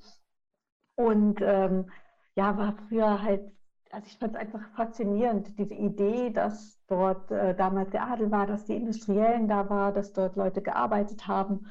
Und 0.94 1.42
ähm, 1.42 1.90
ja, 2.36 2.56
war 2.56 2.74
früher 2.88 3.22
halt, 3.22 3.52
also 3.92 4.06
ich 4.06 4.18
fand 4.18 4.34
es 4.34 4.40
einfach 4.40 4.66
faszinierend, 4.74 5.58
diese 5.58 5.74
Idee, 5.74 6.30
dass 6.30 6.82
dort 6.86 7.30
äh, 7.30 7.54
damals 7.54 7.90
der 7.90 8.06
Adel 8.06 8.30
war, 8.30 8.46
dass 8.46 8.64
die 8.64 8.74
Industriellen 8.74 9.48
da 9.48 9.68
war, 9.68 9.92
dass 9.92 10.14
dort 10.14 10.34
Leute 10.36 10.62
gearbeitet 10.62 11.28
haben. 11.28 11.70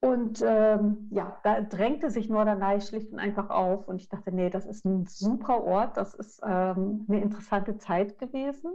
Und 0.00 0.42
ähm, 0.42 1.08
ja, 1.10 1.38
da 1.42 1.60
drängte 1.60 2.10
sich 2.10 2.30
Norderney 2.30 2.80
schlicht 2.80 3.12
und 3.12 3.18
einfach 3.18 3.50
auf. 3.50 3.86
Und 3.86 4.00
ich 4.00 4.08
dachte, 4.08 4.32
nee, 4.32 4.48
das 4.48 4.64
ist 4.64 4.86
ein 4.86 5.04
super 5.06 5.62
Ort, 5.62 5.98
das 5.98 6.14
ist 6.14 6.40
ähm, 6.42 7.04
eine 7.08 7.20
interessante 7.20 7.76
Zeit 7.76 8.18
gewesen. 8.18 8.72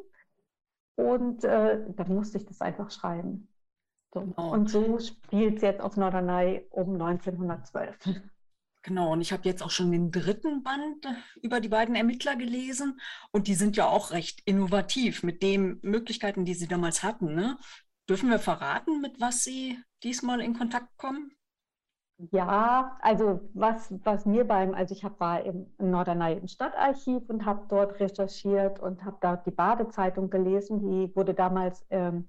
Und 0.95 1.43
äh, 1.43 1.83
dann 1.95 2.13
musste 2.13 2.37
ich 2.37 2.45
das 2.45 2.61
einfach 2.61 2.91
schreiben. 2.91 3.47
So. 4.13 4.21
Genau. 4.21 4.51
Und 4.51 4.69
so 4.69 4.99
spielt 4.99 5.57
es 5.57 5.61
jetzt 5.63 5.81
auf 5.81 5.97
Norderney 5.97 6.67
um 6.69 6.93
1912. 6.93 7.97
Genau, 8.83 9.11
und 9.11 9.21
ich 9.21 9.31
habe 9.31 9.43
jetzt 9.45 9.61
auch 9.61 9.69
schon 9.69 9.91
den 9.91 10.11
dritten 10.11 10.63
Band 10.63 11.05
über 11.41 11.59
die 11.59 11.69
beiden 11.69 11.95
Ermittler 11.95 12.35
gelesen 12.35 12.99
und 13.31 13.47
die 13.47 13.53
sind 13.53 13.77
ja 13.77 13.87
auch 13.87 14.11
recht 14.11 14.41
innovativ 14.45 15.21
mit 15.21 15.43
den 15.43 15.79
Möglichkeiten, 15.83 16.45
die 16.45 16.55
sie 16.55 16.67
damals 16.67 17.03
hatten. 17.03 17.35
Ne? 17.35 17.57
Dürfen 18.09 18.29
wir 18.29 18.39
verraten, 18.39 18.99
mit 18.99 19.21
was 19.21 19.43
sie 19.43 19.77
diesmal 20.03 20.41
in 20.41 20.57
Kontakt 20.57 20.97
kommen? 20.97 21.31
Ja, 22.31 22.97
also 23.01 23.41
was, 23.53 23.91
was 24.03 24.25
mir 24.25 24.45
beim, 24.45 24.75
also 24.75 24.93
ich 24.93 25.03
hab, 25.03 25.19
war 25.19 25.43
im, 25.43 25.73
Norderney 25.79 26.33
im 26.33 26.47
Stadtarchiv 26.47 27.27
und 27.29 27.45
habe 27.45 27.65
dort 27.67 27.99
recherchiert 27.99 28.79
und 28.79 29.03
habe 29.03 29.17
da 29.21 29.37
die 29.37 29.51
Badezeitung 29.51 30.29
gelesen, 30.29 30.79
die 30.81 31.15
wurde 31.15 31.33
damals 31.33 31.83
ähm, 31.89 32.27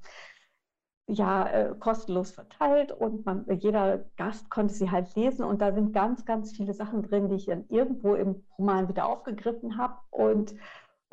ja 1.13 1.47
äh, 1.47 1.75
kostenlos 1.79 2.33
verteilt 2.33 2.93
und 2.93 3.25
man, 3.27 3.45
jeder 3.59 4.05
Gast 4.17 4.51
konnte 4.51 4.75
sie 4.75 4.91
halt 4.91 5.15
lesen 5.15 5.45
und 5.45 5.61
da 5.61 5.73
sind 5.73 5.93
ganz, 5.93 6.25
ganz 6.25 6.53
viele 6.53 6.75
Sachen 6.75 7.03
drin, 7.03 7.29
die 7.29 7.37
ich 7.37 7.47
dann 7.47 7.65
irgendwo 7.69 8.15
im 8.15 8.43
Roman 8.59 8.89
wieder 8.89 9.07
aufgegriffen 9.07 9.77
habe 9.77 9.97
und 10.11 10.55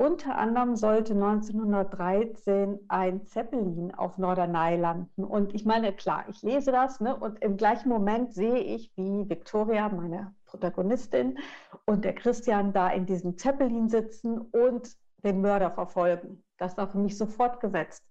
unter 0.00 0.38
anderem 0.38 0.76
sollte 0.76 1.12
1913 1.12 2.78
ein 2.88 3.26
Zeppelin 3.26 3.92
auf 3.94 4.16
Norderney 4.16 4.76
landen. 4.76 5.24
Und 5.24 5.54
ich 5.54 5.66
meine, 5.66 5.92
klar, 5.92 6.24
ich 6.28 6.40
lese 6.40 6.72
das 6.72 7.00
ne, 7.00 7.14
und 7.14 7.42
im 7.42 7.58
gleichen 7.58 7.90
Moment 7.90 8.32
sehe 8.32 8.60
ich, 8.60 8.90
wie 8.96 9.28
Victoria, 9.28 9.90
meine 9.90 10.34
Protagonistin, 10.46 11.38
und 11.84 12.06
der 12.06 12.14
Christian 12.14 12.72
da 12.72 12.88
in 12.88 13.04
diesem 13.04 13.36
Zeppelin 13.36 13.90
sitzen 13.90 14.40
und 14.40 14.96
den 15.22 15.42
Mörder 15.42 15.70
verfolgen. 15.70 16.42
Das 16.56 16.78
war 16.78 16.88
für 16.88 16.96
mich 16.96 17.18
sofort 17.18 17.60
gesetzt. 17.60 18.02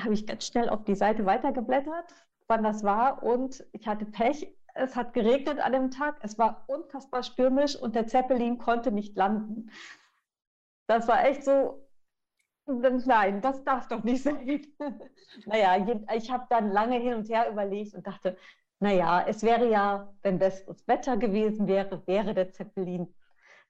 Habe 0.00 0.14
ich 0.14 0.26
ganz 0.26 0.46
schnell 0.46 0.68
auf 0.68 0.84
die 0.84 0.94
Seite 0.94 1.24
weitergeblättert, 1.24 2.12
wann 2.46 2.62
das 2.62 2.82
war. 2.82 3.22
Und 3.22 3.64
ich 3.72 3.86
hatte 3.86 4.06
Pech. 4.06 4.54
Es 4.74 4.96
hat 4.96 5.12
geregnet 5.14 5.60
an 5.60 5.72
dem 5.72 5.90
Tag. 5.90 6.16
Es 6.22 6.36
war 6.38 6.64
unfassbar 6.66 7.22
stürmisch 7.22 7.76
und 7.76 7.94
der 7.94 8.06
Zeppelin 8.08 8.58
konnte 8.58 8.90
nicht 8.90 9.16
landen. 9.16 9.70
Das 10.88 11.06
war 11.06 11.24
echt 11.24 11.44
so, 11.44 11.86
nein, 12.66 13.40
das 13.40 13.62
darf 13.64 13.88
doch 13.88 14.02
nicht 14.02 14.22
sein. 14.24 14.66
naja, 15.46 16.04
ich 16.14 16.30
habe 16.30 16.46
dann 16.50 16.70
lange 16.72 16.98
hin 16.98 17.14
und 17.14 17.28
her 17.28 17.50
überlegt 17.50 17.94
und 17.94 18.06
dachte, 18.06 18.36
naja, 18.80 19.24
es 19.26 19.42
wäre 19.42 19.70
ja, 19.70 20.12
wenn 20.22 20.38
besseres 20.38 20.86
Wetter 20.86 21.16
gewesen 21.16 21.66
wäre, 21.66 22.06
wäre 22.06 22.34
der 22.34 22.52
Zeppelin 22.52 23.14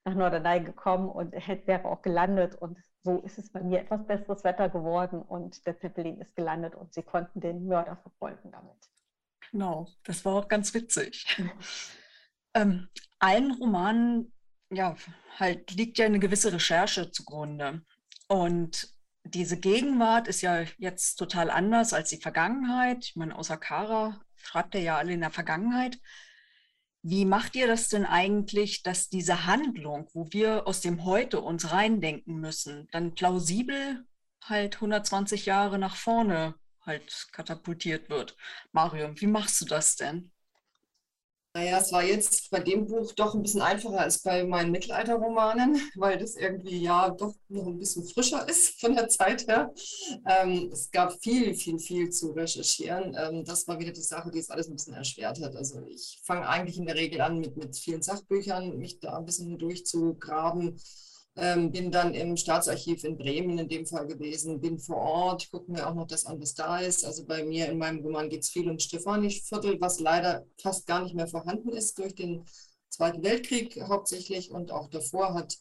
nach 0.03 0.15
Norderney 0.15 0.61
gekommen 0.63 1.09
und 1.09 1.33
er 1.33 1.67
wäre 1.67 1.85
auch 1.85 2.01
gelandet. 2.01 2.55
Und 2.55 2.77
so 3.05 3.21
ist 3.21 3.37
es 3.37 3.49
bei 3.51 3.61
mir 3.61 3.79
etwas 3.79 4.05
besseres 4.05 4.43
Wetter 4.43 4.67
geworden 4.67 5.21
und 5.21 5.65
der 5.67 5.79
Zeppelin 5.79 6.19
ist 6.19 6.35
gelandet 6.35 6.73
und 6.75 6.91
sie 6.93 7.03
konnten 7.03 7.39
den 7.39 7.67
Mörder 7.67 7.97
verfolgen 7.97 8.51
damit. 8.51 8.89
Genau, 9.51 9.87
das 10.03 10.25
war 10.25 10.33
auch 10.33 10.47
ganz 10.47 10.73
witzig. 10.73 11.39
ähm, 12.55 12.89
allen 13.19 13.51
Romanen 13.51 14.33
ja, 14.71 14.95
halt 15.37 15.71
liegt 15.71 15.99
ja 15.99 16.07
eine 16.07 16.19
gewisse 16.19 16.51
Recherche 16.51 17.11
zugrunde. 17.11 17.83
Und 18.27 18.89
diese 19.23 19.59
Gegenwart 19.59 20.27
ist 20.27 20.41
ja 20.41 20.63
jetzt 20.77 21.17
total 21.17 21.51
anders 21.51 21.93
als 21.93 22.09
die 22.09 22.21
Vergangenheit. 22.21 23.05
Ich 23.05 23.15
meine, 23.15 23.37
außer 23.37 23.57
Kara 23.57 24.19
schreibt 24.35 24.73
er 24.73 24.81
ja 24.81 24.97
alle 24.97 25.13
in 25.13 25.21
der 25.21 25.31
Vergangenheit. 25.31 25.99
Wie 27.07 27.23
macht 27.23 27.55
ihr 27.55 27.67
das 27.67 27.87
denn 27.87 28.03
eigentlich, 28.03 28.81
dass 28.81 29.09
diese 29.09 29.45
Handlung, 29.45 30.09
wo 30.13 30.25
wir 30.31 30.65
aus 30.65 30.81
dem 30.81 31.05
Heute 31.05 31.39
uns 31.39 31.71
reindenken 31.71 32.39
müssen, 32.39 32.87
dann 32.91 33.13
plausibel 33.13 34.07
halt 34.43 34.77
120 34.77 35.45
Jahre 35.45 35.77
nach 35.77 35.95
vorne 35.95 36.55
halt 36.81 37.27
katapultiert 37.31 38.09
wird? 38.09 38.35
Marium, 38.71 39.21
wie 39.21 39.27
machst 39.27 39.61
du 39.61 39.65
das 39.65 39.95
denn? 39.95 40.31
Naja, 41.55 41.79
es 41.79 41.93
war 41.93 42.03
jetzt 42.03 42.51
bei 42.51 42.59
dem 42.59 42.85
Buch 42.85 43.13
doch 43.13 43.33
ein 43.33 43.41
bisschen 43.41 43.61
einfacher 43.61 44.01
als 44.01 44.21
bei 44.21 44.43
meinen 44.43 44.71
Mittelalterromanen, 44.71 45.79
weil 45.95 46.17
das 46.17 46.35
irgendwie 46.35 46.81
ja 46.83 47.09
doch 47.09 47.33
noch 47.47 47.65
ein 47.65 47.79
bisschen 47.79 48.03
frischer 48.05 48.45
ist 48.49 48.81
von 48.81 48.93
der 48.93 49.07
Zeit 49.07 49.47
her. 49.47 49.73
Ähm, 50.27 50.69
es 50.73 50.91
gab 50.91 51.13
viel, 51.23 51.55
viel, 51.55 51.79
viel 51.79 52.09
zu 52.09 52.31
recherchieren. 52.31 53.15
Ähm, 53.17 53.45
das 53.45 53.69
war 53.69 53.79
wieder 53.79 53.93
die 53.93 54.01
Sache, 54.01 54.31
die 54.31 54.39
es 54.39 54.49
alles 54.49 54.67
ein 54.67 54.75
bisschen 54.75 54.95
erschwert 54.95 55.41
hat. 55.41 55.55
Also 55.55 55.81
ich 55.87 56.19
fange 56.25 56.45
eigentlich 56.45 56.77
in 56.77 56.87
der 56.87 56.95
Regel 56.95 57.21
an 57.21 57.39
mit, 57.39 57.55
mit 57.55 57.77
vielen 57.77 58.01
Sachbüchern, 58.01 58.77
mich 58.77 58.99
da 58.99 59.17
ein 59.17 59.25
bisschen 59.25 59.57
durchzugraben 59.57 60.77
ähm, 61.37 61.71
bin 61.71 61.91
dann 61.91 62.13
im 62.13 62.37
Staatsarchiv 62.37 63.03
in 63.03 63.17
Bremen 63.17 63.57
in 63.57 63.67
dem 63.67 63.85
Fall 63.85 64.07
gewesen, 64.07 64.61
bin 64.61 64.79
vor 64.79 64.97
Ort, 64.97 65.51
gucke 65.51 65.71
mir 65.71 65.87
auch 65.87 65.93
noch 65.93 66.07
das 66.07 66.25
an, 66.25 66.41
was 66.41 66.53
da 66.53 66.79
ist. 66.79 67.03
Also 67.03 67.25
bei 67.25 67.43
mir 67.43 67.67
in 67.69 67.77
meinem 67.77 67.99
Roman 67.99 68.29
geht 68.29 68.43
es 68.43 68.49
viel 68.49 68.69
um 68.69 68.79
Stefani-Viertel, 68.79 69.79
was 69.81 69.99
leider 69.99 70.45
fast 70.61 70.87
gar 70.87 71.03
nicht 71.03 71.15
mehr 71.15 71.27
vorhanden 71.27 71.69
ist 71.69 71.97
durch 71.99 72.15
den 72.15 72.45
Zweiten 72.89 73.23
Weltkrieg 73.23 73.81
hauptsächlich 73.81 74.51
und 74.51 74.71
auch 74.71 74.89
davor 74.89 75.33
hat 75.33 75.57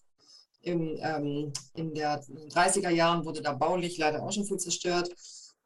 im, 0.62 0.96
ähm, 1.00 1.52
in 1.74 1.92
der 1.94 2.22
30er 2.22 2.90
Jahren 2.90 3.24
wurde 3.24 3.42
da 3.42 3.52
baulich 3.52 3.98
leider 3.98 4.22
auch 4.22 4.32
schon 4.32 4.44
viel 4.44 4.58
zerstört. 4.58 5.10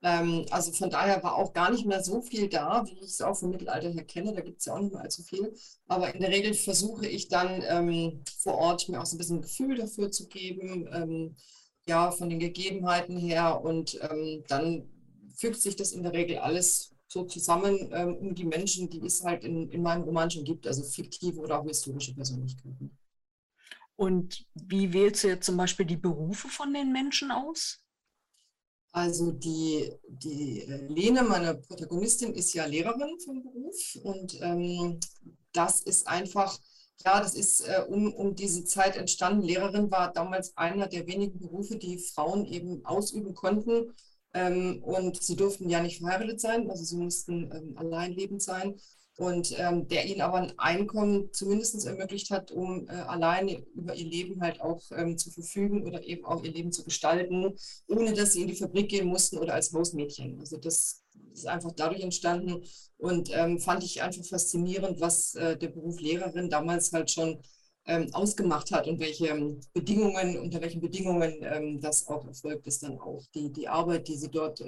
Ähm, 0.03 0.47
also 0.51 0.73
von 0.73 0.91
daher 0.91 1.23
war 1.23 1.35
auch 1.35 1.53
gar 1.53 1.71
nicht 1.71 1.85
mehr 1.85 2.03
so 2.03 2.21
viel 2.21 2.49
da, 2.49 2.85
wie 2.87 2.95
ich 2.95 3.11
es 3.11 3.21
auch 3.21 3.37
vom 3.37 3.51
Mittelalter 3.51 3.91
her 3.91 4.05
kenne. 4.05 4.33
Da 4.33 4.41
gibt 4.41 4.61
es 4.61 4.67
ja 4.67 4.75
auch 4.75 4.81
nicht 4.81 4.93
mehr 4.93 5.03
allzu 5.03 5.23
viel. 5.23 5.53
Aber 5.87 6.15
in 6.15 6.21
der 6.21 6.31
Regel 6.31 6.55
versuche 6.55 7.07
ich 7.07 7.29
dann 7.29 7.63
ähm, 7.67 8.23
vor 8.39 8.55
Ort 8.55 8.89
mir 8.89 9.01
auch 9.01 9.07
so 9.07 9.17
ein 9.17 9.19
bisschen 9.19 9.39
ein 9.39 9.43
Gefühl 9.43 9.77
dafür 9.77 10.11
zu 10.11 10.29
geben, 10.29 10.89
ähm, 10.93 11.37
ja, 11.87 12.11
von 12.11 12.29
den 12.29 12.39
Gegebenheiten 12.39 13.17
her. 13.17 13.61
Und 13.61 13.99
ähm, 14.09 14.45
dann 14.49 14.89
fügt 15.37 15.61
sich 15.61 15.77
das 15.77 15.93
in 15.93 16.03
der 16.03 16.13
Regel 16.13 16.39
alles 16.39 16.95
so 17.09 17.25
zusammen 17.25 17.91
ähm, 17.93 18.17
um 18.17 18.35
die 18.35 18.45
Menschen, 18.45 18.91
die 18.91 19.05
es 19.05 19.25
halt 19.25 19.43
in, 19.43 19.71
in 19.71 19.83
meinem 19.83 20.03
Roman 20.03 20.31
schon 20.31 20.45
gibt, 20.45 20.67
also 20.67 20.83
fiktive 20.85 21.41
oder 21.41 21.59
auch 21.59 21.65
historische 21.65 22.15
Persönlichkeiten. 22.15 22.97
Und 23.97 24.47
wie 24.55 24.93
wählst 24.93 25.25
du 25.25 25.29
jetzt 25.29 25.47
zum 25.47 25.57
Beispiel 25.57 25.87
die 25.87 25.97
Berufe 25.97 26.49
von 26.49 26.73
den 26.73 26.93
Menschen 26.93 27.33
aus? 27.33 27.83
Also 28.93 29.33
die, 29.33 29.93
die 30.09 30.63
äh, 30.63 30.87
Lene, 30.89 31.23
meine 31.23 31.55
Protagonistin, 31.55 32.35
ist 32.35 32.55
ja 32.55 32.65
Lehrerin 32.67 33.19
vom 33.25 33.43
Beruf 33.43 33.99
und 34.03 34.41
ähm, 34.41 34.99
das 35.53 35.81
ist 35.81 36.09
einfach, 36.09 36.59
ja, 37.05 37.21
das 37.21 37.35
ist 37.35 37.61
äh, 37.61 37.85
um, 37.89 38.13
um 38.15 38.35
diese 38.35 38.65
Zeit 38.65 38.97
entstanden. 38.97 39.43
Lehrerin 39.43 39.91
war 39.91 40.13
damals 40.13 40.57
einer 40.57 40.87
der 40.89 41.07
wenigen 41.07 41.39
Berufe, 41.39 41.77
die 41.77 41.99
Frauen 41.99 42.47
eben 42.47 42.85
ausüben 42.85 43.35
konnten. 43.35 43.93
Ähm, 44.35 44.83
und 44.83 45.23
sie 45.23 45.37
durften 45.37 45.71
ja 45.71 45.81
nicht 45.81 46.01
verheiratet 46.01 46.39
sein, 46.41 46.69
also 46.69 46.85
sie 46.85 46.97
mussten 46.97 47.51
ähm, 47.51 47.79
alleinlebend 47.79 48.43
sein 48.43 48.79
und 49.19 49.53
ähm, 49.59 49.89
der 49.89 50.07
ihnen 50.07 50.21
aber 50.21 50.37
ein 50.37 50.57
Einkommen 50.59 51.33
zumindest 51.33 51.85
ermöglicht 51.85 52.31
hat, 52.31 52.53
um 52.53 52.87
äh, 52.87 52.93
alleine 52.93 53.67
über 53.75 53.97
ihr 53.97 54.07
Leben 54.07 54.41
halt 54.41 54.61
auch 54.61 54.81
ähm, 54.93 55.19
zu 55.19 55.33
verfügen 55.33 55.85
oder 55.85 56.05
eben 56.05 56.25
auch 56.25 56.45
ihr 56.45 56.53
Leben 56.53 56.71
zu 56.71 56.85
gestalten, 56.85 57.53
ohne 57.89 58.15
dass 58.15 58.35
sie 58.35 58.43
in 58.43 58.47
die 58.47 58.55
Fabrik 58.55 58.89
gehen 58.91 59.09
mussten 59.09 59.39
oder 59.39 59.55
als 59.55 59.73
Hausmädchen. 59.73 60.39
Also 60.39 60.57
das 60.57 61.03
ist 61.33 61.49
einfach 61.49 61.73
dadurch 61.73 62.03
entstanden 62.03 62.63
und 62.97 63.31
ähm, 63.33 63.59
fand 63.59 63.83
ich 63.83 64.03
einfach 64.03 64.25
faszinierend, 64.25 65.01
was 65.01 65.35
äh, 65.35 65.57
der 65.57 65.69
Beruf 65.69 65.99
Lehrerin 66.01 66.49
damals 66.49 66.93
halt 66.93 67.11
schon 67.11 67.43
ähm, 67.87 68.15
ausgemacht 68.15 68.71
hat 68.71 68.87
und 68.87 69.01
welche 69.01 69.27
ähm, 69.27 69.59
Bedingungen, 69.73 70.39
unter 70.39 70.61
welchen 70.61 70.81
Bedingungen 70.81 71.39
ähm, 71.43 71.81
das 71.81 72.07
auch 72.07 72.25
erfolgt 72.25 72.69
ist 72.69 72.85
dann 72.85 73.01
auch. 73.01 73.25
Die, 73.35 73.51
die 73.53 73.67
Arbeit, 73.67 74.07
die 74.07 74.17
sie 74.17 74.31
dort 74.31 74.63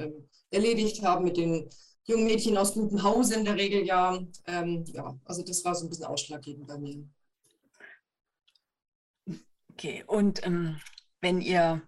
erledigt 0.51 1.05
haben 1.05 1.25
mit 1.25 1.37
den 1.37 1.71
jungen 2.07 2.25
Mädchen 2.25 2.57
aus 2.57 2.75
gutem 2.75 3.03
Hause 3.03 3.37
in 3.37 3.45
der 3.45 3.57
Regel 3.57 3.85
ja. 3.85 4.19
Ähm, 4.47 4.85
ja, 4.87 5.19
also 5.25 5.43
das 5.43 5.65
war 5.65 5.75
so 5.75 5.87
ein 5.87 5.91
bisschen 5.91 6.07
ausschlaggebend 6.07 6.67
bei 6.67 6.79
mir. 6.79 7.05
Okay, 9.73 10.05
und 10.07 10.45
ähm, 10.47 10.81
wenn 11.21 11.41
ihr 11.41 11.83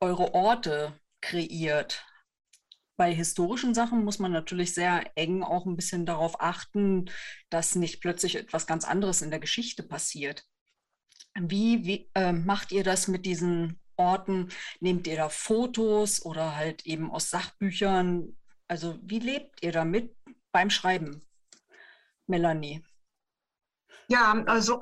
eure 0.00 0.34
Orte 0.34 0.98
kreiert, 1.20 2.04
bei 2.96 3.14
historischen 3.14 3.72
Sachen 3.72 4.04
muss 4.04 4.18
man 4.18 4.30
natürlich 4.30 4.74
sehr 4.74 5.10
eng 5.14 5.42
auch 5.42 5.64
ein 5.64 5.76
bisschen 5.76 6.04
darauf 6.04 6.38
achten, 6.40 7.10
dass 7.48 7.74
nicht 7.74 8.02
plötzlich 8.02 8.36
etwas 8.36 8.66
ganz 8.66 8.84
anderes 8.84 9.22
in 9.22 9.30
der 9.30 9.40
Geschichte 9.40 9.82
passiert. 9.82 10.44
Wie, 11.34 11.86
wie 11.86 12.10
äh, 12.14 12.32
macht 12.32 12.72
ihr 12.72 12.84
das 12.84 13.08
mit 13.08 13.24
diesen 13.24 13.80
Orten? 13.96 14.48
Nehmt 14.80 15.06
ihr 15.06 15.16
da 15.16 15.30
Fotos 15.30 16.24
oder 16.26 16.56
halt 16.56 16.84
eben 16.84 17.10
aus 17.10 17.30
Sachbüchern? 17.30 18.36
Also 18.70 18.96
wie 19.02 19.18
lebt 19.18 19.64
ihr 19.64 19.72
damit 19.72 20.14
beim 20.52 20.70
Schreiben, 20.70 21.26
Melanie? 22.28 22.84
Ja, 24.06 24.44
also 24.46 24.78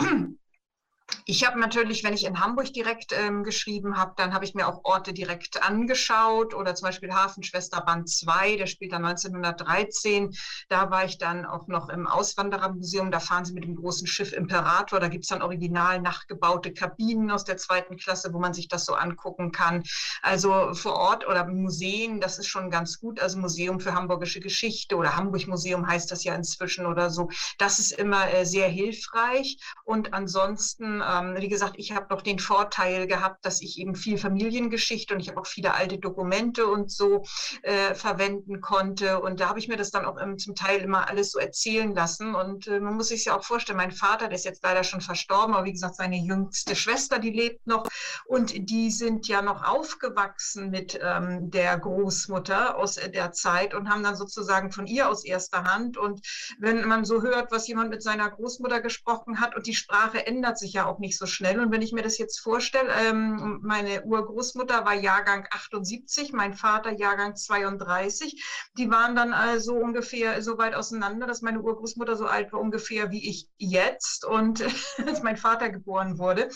ich 1.30 1.46
habe 1.46 1.60
natürlich, 1.60 2.04
wenn 2.04 2.14
ich 2.14 2.24
in 2.24 2.40
Hamburg 2.40 2.72
direkt 2.72 3.12
ähm, 3.12 3.44
geschrieben 3.44 3.98
habe, 3.98 4.14
dann 4.16 4.32
habe 4.32 4.46
ich 4.46 4.54
mir 4.54 4.66
auch 4.66 4.80
Orte 4.84 5.12
direkt 5.12 5.62
angeschaut 5.62 6.54
oder 6.54 6.74
zum 6.74 6.86
Beispiel 6.86 7.12
Hafenschwester 7.12 7.82
Band 7.82 8.08
2, 8.08 8.56
der 8.56 8.66
spielt 8.66 8.92
dann 8.92 9.04
1913. 9.04 10.34
Da 10.70 10.90
war 10.90 11.04
ich 11.04 11.18
dann 11.18 11.44
auch 11.44 11.66
noch 11.66 11.90
im 11.90 12.06
Auswanderermuseum, 12.06 13.10
da 13.10 13.20
fahren 13.20 13.44
sie 13.44 13.52
mit 13.52 13.64
dem 13.64 13.76
großen 13.76 14.06
Schiff 14.06 14.32
Imperator, 14.32 15.00
da 15.00 15.08
gibt 15.08 15.24
es 15.24 15.28
dann 15.28 15.42
original 15.42 16.00
nachgebaute 16.00 16.72
Kabinen 16.72 17.30
aus 17.30 17.44
der 17.44 17.58
zweiten 17.58 17.98
Klasse, 17.98 18.32
wo 18.32 18.38
man 18.38 18.54
sich 18.54 18.68
das 18.68 18.86
so 18.86 18.94
angucken 18.94 19.52
kann. 19.52 19.82
Also 20.22 20.72
vor 20.72 20.94
Ort 20.94 21.28
oder 21.28 21.44
Museen, 21.46 22.22
das 22.22 22.38
ist 22.38 22.46
schon 22.46 22.70
ganz 22.70 23.00
gut. 23.00 23.20
Also 23.20 23.38
Museum 23.38 23.80
für 23.80 23.92
Hamburgische 23.92 24.40
Geschichte 24.40 24.96
oder 24.96 25.14
Hamburg 25.14 25.46
Museum 25.46 25.86
heißt 25.86 26.10
das 26.10 26.24
ja 26.24 26.34
inzwischen 26.34 26.86
oder 26.86 27.10
so. 27.10 27.28
Das 27.58 27.78
ist 27.78 27.92
immer 27.92 28.32
äh, 28.32 28.46
sehr 28.46 28.68
hilfreich 28.68 29.58
und 29.84 30.14
ansonsten 30.14 31.02
ähm, 31.18 31.36
wie 31.38 31.48
gesagt, 31.48 31.74
ich 31.76 31.92
habe 31.92 32.06
noch 32.10 32.22
den 32.22 32.38
Vorteil 32.38 33.06
gehabt, 33.06 33.44
dass 33.44 33.60
ich 33.60 33.78
eben 33.78 33.94
viel 33.94 34.18
Familiengeschichte 34.18 35.14
und 35.14 35.20
ich 35.20 35.28
habe 35.28 35.40
auch 35.40 35.46
viele 35.46 35.74
alte 35.74 35.98
Dokumente 35.98 36.66
und 36.66 36.90
so 36.90 37.24
äh, 37.62 37.94
verwenden 37.94 38.60
konnte. 38.60 39.20
Und 39.20 39.40
da 39.40 39.48
habe 39.48 39.58
ich 39.58 39.68
mir 39.68 39.76
das 39.76 39.90
dann 39.90 40.04
auch 40.04 40.20
ähm, 40.20 40.38
zum 40.38 40.54
Teil 40.54 40.80
immer 40.80 41.08
alles 41.08 41.30
so 41.30 41.38
erzählen 41.38 41.94
lassen. 41.94 42.34
Und 42.34 42.66
äh, 42.66 42.80
man 42.80 42.94
muss 42.94 43.08
sich 43.08 43.24
ja 43.24 43.36
auch 43.36 43.44
vorstellen, 43.44 43.78
mein 43.78 43.92
Vater, 43.92 44.28
der 44.28 44.36
ist 44.36 44.44
jetzt 44.44 44.62
leider 44.62 44.84
schon 44.84 45.00
verstorben, 45.00 45.54
aber 45.54 45.64
wie 45.64 45.72
gesagt, 45.72 45.96
seine 45.96 46.16
jüngste 46.16 46.76
Schwester, 46.76 47.18
die 47.18 47.30
lebt 47.30 47.66
noch. 47.66 47.86
Und 48.26 48.70
die 48.70 48.90
sind 48.90 49.28
ja 49.28 49.42
noch 49.42 49.64
aufgewachsen 49.64 50.70
mit 50.70 50.98
ähm, 51.02 51.50
der 51.50 51.78
Großmutter 51.78 52.76
aus 52.76 52.96
der 52.96 53.32
Zeit 53.32 53.74
und 53.74 53.88
haben 53.88 54.02
dann 54.02 54.16
sozusagen 54.16 54.72
von 54.72 54.86
ihr 54.86 55.08
aus 55.08 55.24
erster 55.24 55.64
Hand. 55.64 55.96
Und 55.96 56.20
wenn 56.58 56.86
man 56.86 57.04
so 57.04 57.22
hört, 57.22 57.52
was 57.52 57.68
jemand 57.68 57.90
mit 57.90 58.02
seiner 58.02 58.28
Großmutter 58.28 58.80
gesprochen 58.80 59.40
hat 59.40 59.56
und 59.56 59.66
die 59.66 59.74
Sprache 59.74 60.26
ändert 60.26 60.58
sich 60.58 60.72
ja 60.72 60.86
auch 60.86 60.98
nicht 60.98 61.07
so 61.16 61.26
schnell. 61.26 61.60
Und 61.60 61.72
wenn 61.72 61.82
ich 61.82 61.92
mir 61.92 62.02
das 62.02 62.18
jetzt 62.18 62.40
vorstelle, 62.40 62.92
ähm, 62.92 63.60
meine 63.62 64.02
Urgroßmutter 64.04 64.84
war 64.84 64.94
Jahrgang 64.94 65.46
78, 65.50 66.32
mein 66.32 66.54
Vater 66.54 66.92
Jahrgang 66.92 67.36
32. 67.36 68.42
Die 68.76 68.90
waren 68.90 69.14
dann 69.14 69.32
also 69.32 69.74
ungefähr 69.74 70.42
so 70.42 70.58
weit 70.58 70.74
auseinander, 70.74 71.26
dass 71.26 71.42
meine 71.42 71.60
Urgroßmutter 71.60 72.16
so 72.16 72.26
alt 72.26 72.52
war 72.52 72.60
ungefähr 72.60 73.10
wie 73.10 73.28
ich 73.28 73.48
jetzt 73.56 74.24
und 74.24 74.62
als 75.06 75.22
mein 75.22 75.36
Vater 75.36 75.70
geboren 75.70 76.18
wurde. 76.18 76.48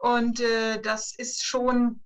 Und 0.00 0.40
äh, 0.40 0.80
das 0.80 1.14
ist 1.16 1.44
schon 1.44 2.00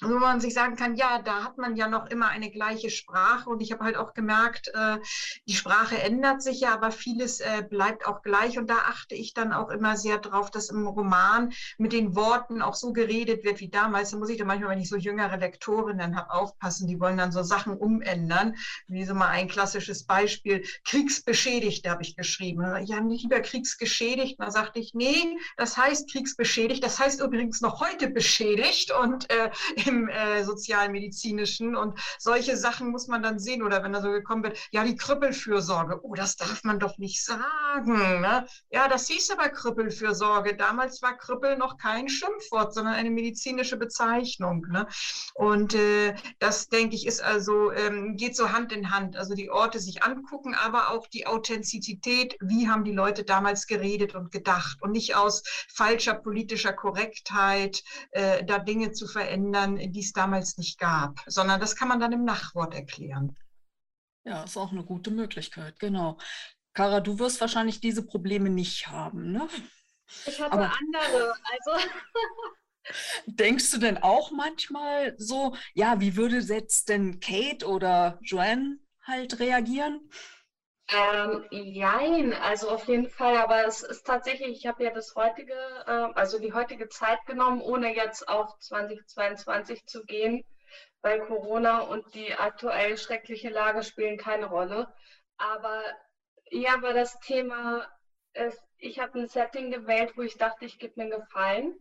wo 0.00 0.18
man 0.18 0.40
sich 0.40 0.54
sagen 0.54 0.76
kann, 0.76 0.94
ja, 0.94 1.20
da 1.22 1.44
hat 1.44 1.58
man 1.58 1.76
ja 1.76 1.88
noch 1.88 2.06
immer 2.06 2.28
eine 2.28 2.50
gleiche 2.50 2.90
Sprache 2.90 3.50
und 3.50 3.60
ich 3.60 3.72
habe 3.72 3.84
halt 3.84 3.96
auch 3.96 4.14
gemerkt, 4.14 4.68
äh, 4.74 4.98
die 5.46 5.54
Sprache 5.54 6.00
ändert 6.00 6.42
sich 6.42 6.60
ja, 6.60 6.72
aber 6.72 6.92
vieles 6.92 7.40
äh, 7.40 7.64
bleibt 7.68 8.06
auch 8.06 8.22
gleich 8.22 8.58
und 8.58 8.70
da 8.70 8.76
achte 8.76 9.14
ich 9.14 9.34
dann 9.34 9.52
auch 9.52 9.70
immer 9.70 9.96
sehr 9.96 10.18
drauf, 10.18 10.50
dass 10.50 10.70
im 10.70 10.86
Roman 10.86 11.52
mit 11.78 11.92
den 11.92 12.14
Worten 12.14 12.62
auch 12.62 12.74
so 12.74 12.92
geredet 12.92 13.44
wird 13.44 13.60
wie 13.60 13.68
damals. 13.68 14.10
Da 14.10 14.18
muss 14.18 14.30
ich 14.30 14.38
dann 14.38 14.46
manchmal, 14.46 14.70
wenn 14.70 14.80
ich 14.80 14.88
so 14.88 14.96
jüngere 14.96 15.36
Lektorinnen 15.36 16.16
habe, 16.16 16.30
aufpassen, 16.30 16.86
die 16.86 17.00
wollen 17.00 17.16
dann 17.16 17.32
so 17.32 17.42
Sachen 17.42 17.76
umändern, 17.76 18.54
wie 18.86 19.04
so 19.04 19.14
mal 19.14 19.28
ein 19.28 19.48
klassisches 19.48 20.04
Beispiel, 20.04 20.64
Kriegsbeschädigte 20.84 21.90
habe 21.90 22.02
ich 22.02 22.16
geschrieben. 22.16 22.64
Ja, 22.86 23.00
nicht 23.00 23.22
lieber 23.22 23.40
Kriegsgeschädigt. 23.40 24.38
Da 24.38 24.50
sagte 24.50 24.78
ich, 24.78 24.94
nee, 24.94 25.38
das 25.56 25.76
heißt 25.76 26.10
Kriegsbeschädigt, 26.10 26.84
das 26.84 26.98
heißt 26.98 27.20
übrigens 27.20 27.60
noch 27.60 27.80
heute 27.80 28.08
beschädigt 28.10 28.92
und 28.92 29.30
äh, 29.30 29.50
im 29.88 30.08
äh, 30.08 30.44
sozialmedizinischen 30.44 31.74
und 31.74 31.98
solche 32.18 32.56
Sachen 32.56 32.90
muss 32.90 33.08
man 33.08 33.22
dann 33.22 33.38
sehen 33.38 33.62
oder 33.62 33.82
wenn 33.82 33.92
da 33.92 34.02
so 34.02 34.10
gekommen 34.10 34.44
wird, 34.44 34.58
ja, 34.70 34.84
die 34.84 34.96
Krüppelfürsorge, 34.96 36.00
oh, 36.02 36.14
das 36.14 36.36
darf 36.36 36.64
man 36.64 36.78
doch 36.78 36.98
nicht 36.98 37.24
sagen. 37.24 38.20
Ne? 38.20 38.46
Ja, 38.70 38.88
das 38.88 39.08
hieß 39.08 39.30
aber 39.30 39.48
Krüppelfürsorge. 39.48 40.56
Damals 40.56 41.02
war 41.02 41.16
Krüppel 41.16 41.56
noch 41.56 41.78
kein 41.78 42.08
Schimpfwort, 42.08 42.74
sondern 42.74 42.94
eine 42.94 43.10
medizinische 43.10 43.76
Bezeichnung. 43.76 44.66
Ne? 44.68 44.86
Und 45.34 45.74
äh, 45.74 46.14
das, 46.38 46.68
denke 46.68 46.94
ich, 46.94 47.06
ist 47.06 47.22
also, 47.22 47.72
ähm, 47.72 48.16
geht 48.16 48.36
so 48.36 48.52
Hand 48.52 48.72
in 48.72 48.90
Hand. 48.90 49.16
Also 49.16 49.34
die 49.34 49.50
Orte 49.50 49.80
sich 49.80 50.02
angucken, 50.02 50.54
aber 50.54 50.90
auch 50.90 51.06
die 51.06 51.26
Authentizität, 51.26 52.36
wie 52.40 52.68
haben 52.68 52.84
die 52.84 52.92
Leute 52.92 53.24
damals 53.24 53.66
geredet 53.66 54.14
und 54.14 54.30
gedacht 54.30 54.78
und 54.82 54.92
nicht 54.92 55.16
aus 55.16 55.42
falscher 55.72 56.14
politischer 56.14 56.72
Korrektheit 56.72 57.82
äh, 58.10 58.44
da 58.44 58.58
Dinge 58.58 58.92
zu 58.92 59.06
verändern, 59.06 59.77
die 59.78 60.00
es 60.00 60.12
damals 60.12 60.58
nicht 60.58 60.78
gab, 60.78 61.20
sondern 61.26 61.60
das 61.60 61.76
kann 61.76 61.88
man 61.88 62.00
dann 62.00 62.12
im 62.12 62.24
Nachwort 62.24 62.74
erklären. 62.74 63.36
Ja, 64.24 64.44
ist 64.44 64.56
auch 64.56 64.72
eine 64.72 64.84
gute 64.84 65.10
Möglichkeit, 65.10 65.78
genau. 65.78 66.18
Kara, 66.74 67.00
du 67.00 67.18
wirst 67.18 67.40
wahrscheinlich 67.40 67.80
diese 67.80 68.04
Probleme 68.04 68.50
nicht 68.50 68.88
haben, 68.88 69.32
ne? 69.32 69.48
Ich 70.26 70.40
hatte 70.40 70.52
Aber 70.52 70.72
andere, 70.78 71.34
also. 71.44 71.88
Denkst 73.26 73.70
du 73.72 73.78
denn 73.78 73.98
auch 73.98 74.30
manchmal 74.30 75.14
so, 75.18 75.54
ja, 75.74 76.00
wie 76.00 76.16
würde 76.16 76.38
jetzt 76.38 76.88
denn 76.88 77.20
Kate 77.20 77.66
oder 77.66 78.18
Joanne 78.22 78.78
halt 79.02 79.38
reagieren? 79.40 80.08
Ähm, 80.90 82.34
also 82.40 82.70
auf 82.70 82.88
jeden 82.88 83.10
Fall, 83.10 83.36
aber 83.36 83.66
es 83.66 83.82
ist 83.82 84.06
tatsächlich, 84.06 84.58
ich 84.58 84.66
habe 84.66 84.84
ja 84.84 84.90
das 84.90 85.14
heutige, 85.14 85.54
äh, 85.86 86.12
also 86.14 86.38
die 86.38 86.54
heutige 86.54 86.88
Zeit 86.88 87.18
genommen, 87.26 87.60
ohne 87.60 87.94
jetzt 87.94 88.26
auf 88.28 88.58
2022 88.60 89.84
zu 89.86 90.04
gehen, 90.04 90.44
weil 91.02 91.20
Corona 91.26 91.80
und 91.80 92.14
die 92.14 92.34
aktuell 92.34 92.96
schreckliche 92.96 93.50
Lage 93.50 93.82
spielen 93.82 94.16
keine 94.16 94.46
Rolle. 94.46 94.88
Aber 95.36 95.82
ja, 96.50 96.80
war 96.80 96.94
das 96.94 97.20
Thema, 97.20 97.86
ist, 98.32 98.62
ich 98.78 98.98
habe 98.98 99.20
ein 99.20 99.28
Setting 99.28 99.70
gewählt, 99.70 100.16
wo 100.16 100.22
ich 100.22 100.38
dachte, 100.38 100.64
ich 100.64 100.78
gebe 100.78 100.94
mir 100.96 101.02
einen 101.02 101.20
Gefallen, 101.22 101.78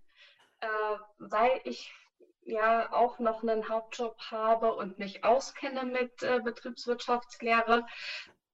äh, 0.60 0.98
weil 1.20 1.62
ich 1.64 1.94
ja 2.42 2.92
auch 2.92 3.20
noch 3.20 3.44
einen 3.44 3.70
Hauptjob 3.70 4.18
habe 4.32 4.74
und 4.74 5.00
mich 5.00 5.24
auskenne 5.24 5.84
mit 5.84 6.24
äh, 6.24 6.40
Betriebswirtschaftslehre, 6.44 7.86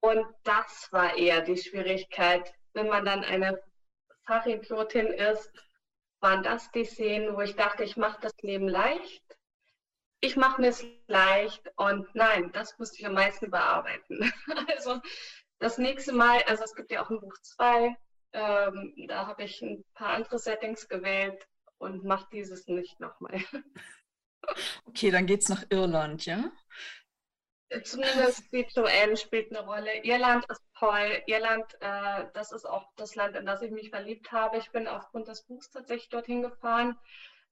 und 0.03 0.25
das 0.43 0.91
war 0.91 1.15
eher 1.15 1.39
die 1.39 1.55
Schwierigkeit, 1.55 2.53
wenn 2.73 2.89
man 2.89 3.05
dann 3.05 3.23
eine 3.23 3.57
Fachidiotin 4.25 5.07
ist, 5.07 5.49
waren 6.19 6.43
das 6.43 6.69
die 6.71 6.83
Szenen, 6.83 7.37
wo 7.37 7.41
ich 7.41 7.55
dachte, 7.55 7.85
ich 7.85 7.95
mache 7.95 8.19
das 8.19 8.33
Leben 8.41 8.67
leicht. 8.67 9.23
Ich 10.19 10.35
mache 10.35 10.59
mir 10.59 10.67
es 10.67 10.85
leicht 11.07 11.71
und 11.77 12.13
nein, 12.15 12.51
das 12.51 12.77
musste 12.79 12.99
ich 12.99 13.07
am 13.07 13.13
meisten 13.13 13.49
bearbeiten. 13.49 14.29
Also 14.67 14.99
das 15.59 15.77
nächste 15.77 16.11
Mal, 16.11 16.43
also 16.47 16.63
es 16.65 16.75
gibt 16.75 16.91
ja 16.91 17.01
auch 17.01 17.09
ein 17.09 17.21
Buch 17.21 17.37
2, 17.41 17.95
ähm, 18.33 18.93
da 19.07 19.27
habe 19.27 19.43
ich 19.43 19.61
ein 19.61 19.85
paar 19.93 20.15
andere 20.15 20.37
Settings 20.37 20.89
gewählt 20.89 21.47
und 21.77 22.03
mache 22.03 22.27
dieses 22.33 22.67
nicht 22.67 22.99
nochmal. 22.99 23.41
Okay, 24.85 25.09
dann 25.09 25.25
geht 25.25 25.39
es 25.39 25.47
nach 25.47 25.63
Irland, 25.69 26.25
ja? 26.25 26.51
Zumindest 27.83 28.51
die 28.51 28.65
Joanne 28.75 29.17
spielt 29.17 29.55
eine 29.55 29.65
Rolle. 29.65 30.03
Irland 30.03 30.45
ist 30.49 30.61
toll. 30.77 31.21
Irland, 31.27 31.65
äh, 31.79 32.25
das 32.33 32.51
ist 32.51 32.65
auch 32.65 32.87
das 32.95 33.15
Land, 33.15 33.35
in 33.35 33.45
das 33.45 33.61
ich 33.61 33.71
mich 33.71 33.89
verliebt 33.89 34.31
habe. 34.31 34.57
Ich 34.57 34.71
bin 34.71 34.87
aufgrund 34.87 35.27
des 35.27 35.43
Buchs 35.43 35.69
tatsächlich 35.69 36.09
dorthin 36.09 36.41
gefahren 36.41 36.97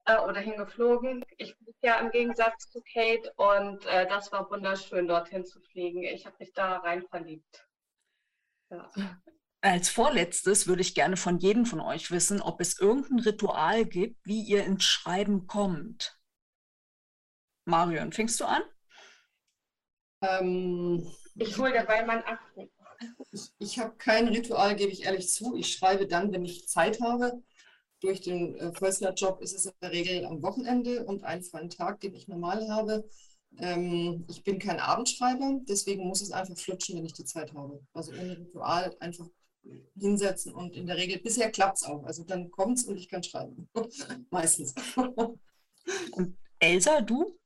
äh, 0.05 0.17
oder 0.17 0.39
hingeflogen. 0.39 1.23
Ich 1.38 1.57
bin 1.57 1.73
ja 1.81 1.99
im 1.99 2.12
Gegensatz 2.12 2.69
zu 2.69 2.81
Kate 2.93 3.31
und 3.36 3.86
äh, 3.86 4.07
das 4.07 4.31
war 4.31 4.49
wunderschön, 4.49 5.07
dorthin 5.07 5.45
zu 5.45 5.60
fliegen. 5.62 6.03
Ich 6.03 6.25
habe 6.25 6.36
mich 6.39 6.53
da 6.53 6.77
rein 6.77 7.03
verliebt. 7.07 7.67
Ja. 8.69 8.89
Als 9.62 9.89
vorletztes 9.89 10.67
würde 10.67 10.81
ich 10.81 10.95
gerne 10.95 11.17
von 11.17 11.38
jedem 11.38 11.65
von 11.65 11.81
euch 11.81 12.10
wissen, 12.10 12.41
ob 12.41 12.62
es 12.62 12.79
irgendein 12.79 13.19
Ritual 13.19 13.86
gibt, 13.86 14.25
wie 14.25 14.41
ihr 14.41 14.63
ins 14.63 14.84
Schreiben 14.84 15.45
kommt. 15.45 16.17
Marion, 17.65 18.12
fängst 18.12 18.39
du 18.39 18.45
an? 18.45 18.63
Ähm, 20.21 21.07
ich 21.36 21.57
hole 21.57 21.73
dabei 21.73 22.05
mein 22.05 22.23
Akku. 22.23 22.67
Ich, 23.31 23.51
ich 23.57 23.79
habe 23.79 23.95
kein 23.97 24.27
Ritual, 24.27 24.75
gebe 24.75 24.91
ich 24.91 25.03
ehrlich 25.03 25.29
zu. 25.29 25.55
Ich 25.55 25.73
schreibe 25.73 26.07
dann, 26.07 26.31
wenn 26.31 26.45
ich 26.45 26.67
Zeit 26.67 27.01
habe. 27.01 27.41
Durch 27.99 28.21
den 28.21 28.55
äh, 28.55 28.73
Förstler-Job 28.73 29.41
ist 29.41 29.53
es 29.53 29.65
in 29.65 29.73
der 29.81 29.91
Regel 29.91 30.25
am 30.25 30.41
Wochenende 30.41 31.05
und 31.05 31.23
einen 31.23 31.43
freien 31.43 31.69
Tag, 31.69 31.99
den 32.01 32.15
ich 32.15 32.27
normal 32.27 32.67
habe. 32.69 33.07
Ähm, 33.60 34.25
ich 34.29 34.43
bin 34.43 34.60
kein 34.60 34.79
Abendschreiber, 34.79 35.60
deswegen 35.67 36.07
muss 36.07 36.21
es 36.21 36.31
einfach 36.31 36.57
flutschen, 36.57 36.97
wenn 36.97 37.05
ich 37.05 37.13
die 37.13 37.25
Zeit 37.25 37.53
habe. 37.53 37.81
Also 37.93 38.12
ohne 38.13 38.38
Ritual 38.38 38.95
einfach 38.99 39.27
hinsetzen 39.99 40.53
und 40.53 40.75
in 40.75 40.88
der 40.88 40.97
Regel, 40.97 41.19
bisher 41.19 41.51
klappt 41.51 41.77
es 41.77 41.84
auch. 41.84 42.03
Also 42.03 42.23
dann 42.23 42.49
kommt 42.49 42.79
es 42.79 42.86
und 42.86 42.97
ich 42.97 43.07
kann 43.07 43.23
schreiben. 43.23 43.69
Meistens. 44.31 44.73
und 46.12 46.38
Elsa, 46.60 47.01
du? 47.01 47.38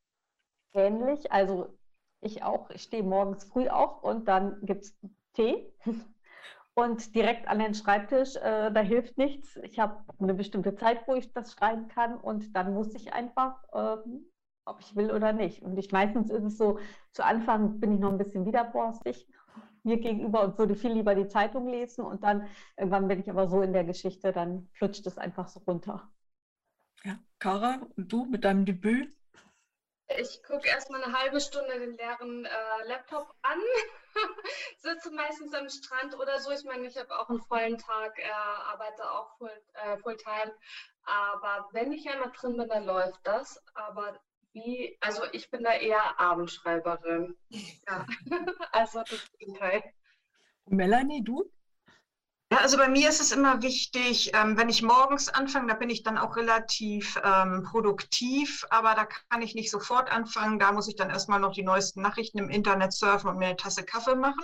Ähnlich. 0.73 1.31
Also 1.31 1.77
ich 2.25 2.43
auch. 2.43 2.69
Ich 2.71 2.83
stehe 2.83 3.03
morgens 3.03 3.45
früh 3.45 3.67
auf 3.67 4.03
und 4.03 4.27
dann 4.27 4.57
gibt 4.63 4.83
es 4.83 4.97
Tee. 5.33 5.71
Und 6.77 7.15
direkt 7.15 7.47
an 7.47 7.59
den 7.59 7.73
Schreibtisch, 7.73 8.35
äh, 8.35 8.69
da 8.69 8.81
hilft 8.81 9.17
nichts. 9.17 9.55
Ich 9.63 9.79
habe 9.79 10.03
eine 10.19 10.33
bestimmte 10.33 10.75
Zeit, 10.75 11.07
wo 11.07 11.15
ich 11.15 11.31
das 11.31 11.53
schreiben 11.53 11.87
kann 11.87 12.17
und 12.17 12.53
dann 12.53 12.73
muss 12.73 12.93
ich 12.95 13.13
einfach, 13.13 13.63
äh, 13.71 13.95
ob 14.65 14.81
ich 14.81 14.93
will 14.93 15.09
oder 15.09 15.31
nicht. 15.31 15.61
Und 15.61 15.77
ich 15.77 15.93
meistens 15.93 16.29
ist 16.29 16.43
es 16.43 16.57
so, 16.57 16.79
zu 17.13 17.23
Anfang 17.23 17.79
bin 17.79 17.93
ich 17.93 17.99
noch 18.01 18.11
ein 18.11 18.17
bisschen 18.17 18.45
widerborstig 18.45 19.25
mir 19.85 19.99
gegenüber 19.99 20.43
und 20.43 20.57
würde 20.57 20.75
viel 20.75 20.91
lieber 20.91 21.15
die 21.15 21.27
Zeitung 21.27 21.69
lesen 21.69 22.03
und 22.03 22.23
dann 22.23 22.47
irgendwann 22.75 23.07
bin 23.07 23.19
ich 23.19 23.29
aber 23.29 23.47
so 23.47 23.61
in 23.61 23.71
der 23.71 23.85
Geschichte, 23.85 24.33
dann 24.33 24.67
flutscht 24.73 25.05
es 25.07 25.17
einfach 25.17 25.47
so 25.47 25.59
runter. 25.61 26.11
Ja, 27.03 27.19
Kara, 27.39 27.87
und 27.95 28.11
du 28.11 28.25
mit 28.25 28.43
deinem 28.43 28.65
Debüt? 28.65 29.15
Ich 30.07 30.43
gucke 30.43 30.67
erstmal 30.67 31.03
eine 31.03 31.17
halbe 31.17 31.41
Stunde 31.41 31.79
den 31.79 31.97
leeren 31.97 32.45
äh, 32.45 32.87
Laptop 32.87 33.33
an, 33.41 33.59
sitze 34.77 35.11
meistens 35.11 35.53
am 35.53 35.67
Strand 35.67 36.17
oder 36.19 36.39
so. 36.39 36.51
Ich 36.51 36.63
meine, 36.63 36.85
ich 36.85 36.95
habe 36.97 37.17
auch 37.19 37.27
einen 37.29 37.41
vollen 37.41 37.77
Tag, 37.77 38.19
äh, 38.19 38.29
arbeite 38.29 39.09
auch 39.09 39.35
full, 39.37 39.63
äh, 39.73 39.97
Fulltime. 39.97 40.53
Aber 41.05 41.69
wenn 41.71 41.91
ich 41.91 42.07
einmal 42.07 42.31
drin 42.31 42.57
bin, 42.57 42.69
dann 42.69 42.85
läuft 42.85 43.19
das. 43.23 43.63
Aber 43.73 44.19
wie, 44.53 44.95
also 45.01 45.23
ich 45.33 45.49
bin 45.49 45.63
da 45.63 45.73
eher 45.73 46.19
Abendschreiberin. 46.19 47.35
Ja, 47.49 48.05
also 48.71 48.99
das 48.99 49.31
Gegenteil. 49.37 49.83
Melanie, 50.67 51.23
du? 51.23 51.51
Ja, 52.51 52.59
also 52.59 52.77
bei 52.77 52.87
mir 52.87 53.09
ist 53.09 53.21
es 53.21 53.31
immer 53.31 53.63
wichtig, 53.63 54.29
ähm, 54.35 54.55
wenn 54.55 54.69
ich 54.69 54.83
morgens 54.83 55.29
anfange, 55.29 55.67
da 55.67 55.73
bin 55.73 55.89
ich 55.89 56.03
dann 56.03 56.19
auch 56.19 56.35
relativ 56.35 57.19
ähm, 57.23 57.63
produktiv, 57.63 58.63
aber 58.69 58.93
da 58.93 59.05
kann 59.05 59.41
ich 59.41 59.55
nicht 59.55 59.71
sofort 59.71 60.11
anfangen. 60.11 60.59
Da 60.59 60.71
muss 60.71 60.87
ich 60.87 60.95
dann 60.95 61.09
erstmal 61.09 61.39
noch 61.39 61.53
die 61.53 61.63
neuesten 61.63 62.03
Nachrichten 62.03 62.37
im 62.37 62.49
Internet 62.51 62.93
surfen 62.93 63.31
und 63.31 63.37
mir 63.37 63.47
eine 63.47 63.55
Tasse 63.55 63.83
Kaffee 63.83 64.13
machen. 64.15 64.43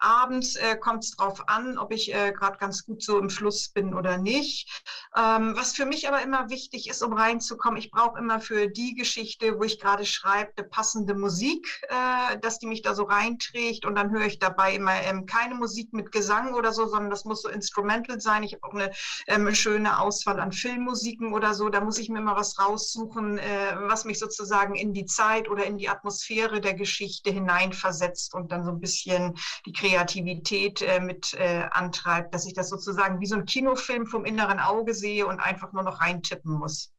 Abends 0.00 0.56
äh, 0.56 0.76
kommt 0.76 1.04
es 1.04 1.12
darauf 1.16 1.48
an, 1.48 1.78
ob 1.78 1.92
ich 1.92 2.12
äh, 2.12 2.32
gerade 2.32 2.58
ganz 2.58 2.84
gut 2.84 3.00
so 3.00 3.16
im 3.20 3.30
Fluss 3.30 3.68
bin 3.68 3.94
oder 3.94 4.18
nicht. 4.18 4.82
Ähm, 5.16 5.54
was 5.56 5.72
für 5.72 5.86
mich 5.86 6.08
aber 6.08 6.22
immer 6.22 6.50
wichtig 6.50 6.88
ist, 6.88 7.00
um 7.02 7.12
reinzukommen, 7.12 7.78
ich 7.78 7.92
brauche 7.92 8.18
immer 8.18 8.40
für 8.40 8.68
die 8.68 8.94
Geschichte, 8.94 9.56
wo 9.58 9.62
ich 9.62 9.78
gerade 9.78 10.04
schreibe, 10.04 10.52
eine 10.56 10.66
passende 10.68 11.14
Musik, 11.14 11.80
äh, 11.88 12.38
dass 12.38 12.58
die 12.58 12.66
mich 12.66 12.82
da 12.82 12.94
so 12.94 13.04
reinträgt 13.04 13.84
und 13.86 13.94
dann 13.94 14.10
höre 14.10 14.26
ich 14.26 14.40
dabei 14.40 14.74
immer 14.74 15.00
ähm, 15.02 15.26
keine 15.26 15.54
Musik 15.54 15.92
mit 15.92 16.10
Gesang 16.10 16.54
oder 16.54 16.72
so, 16.72 16.86
sondern 16.86 17.10
das 17.10 17.19
muss 17.24 17.42
so 17.42 17.48
instrumental 17.48 18.20
sein. 18.20 18.42
Ich 18.42 18.54
habe 18.54 18.64
auch 18.64 18.74
eine 18.74 18.90
ähm, 19.26 19.54
schöne 19.54 19.98
Auswahl 20.00 20.40
an 20.40 20.52
Filmmusiken 20.52 21.32
oder 21.32 21.54
so. 21.54 21.68
Da 21.68 21.80
muss 21.80 21.98
ich 21.98 22.08
mir 22.08 22.20
mal 22.20 22.36
was 22.36 22.58
raussuchen, 22.58 23.38
äh, 23.38 23.76
was 23.88 24.04
mich 24.04 24.18
sozusagen 24.18 24.74
in 24.74 24.92
die 24.92 25.06
Zeit 25.06 25.48
oder 25.48 25.64
in 25.64 25.78
die 25.78 25.88
Atmosphäre 25.88 26.60
der 26.60 26.74
Geschichte 26.74 27.30
hineinversetzt 27.30 28.34
und 28.34 28.52
dann 28.52 28.64
so 28.64 28.70
ein 28.70 28.80
bisschen 28.80 29.36
die 29.66 29.72
Kreativität 29.72 30.82
äh, 30.82 31.00
mit 31.00 31.34
äh, 31.34 31.66
antreibt, 31.70 32.34
dass 32.34 32.46
ich 32.46 32.54
das 32.54 32.68
sozusagen 32.68 33.20
wie 33.20 33.26
so 33.26 33.36
ein 33.36 33.46
Kinofilm 33.46 34.06
vom 34.06 34.24
inneren 34.24 34.60
Auge 34.60 34.94
sehe 34.94 35.26
und 35.26 35.40
einfach 35.40 35.72
nur 35.72 35.82
noch 35.82 36.00
reintippen 36.00 36.52
muss. 36.52 36.92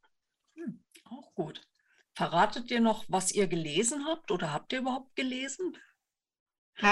Hm, 0.54 0.82
auch 1.10 1.34
gut. 1.34 1.60
Verratet 2.14 2.70
ihr 2.70 2.80
noch, 2.80 3.04
was 3.08 3.32
ihr 3.32 3.46
gelesen 3.46 4.06
habt 4.06 4.30
oder 4.30 4.52
habt 4.52 4.72
ihr 4.72 4.80
überhaupt 4.80 5.16
gelesen? 5.16 5.76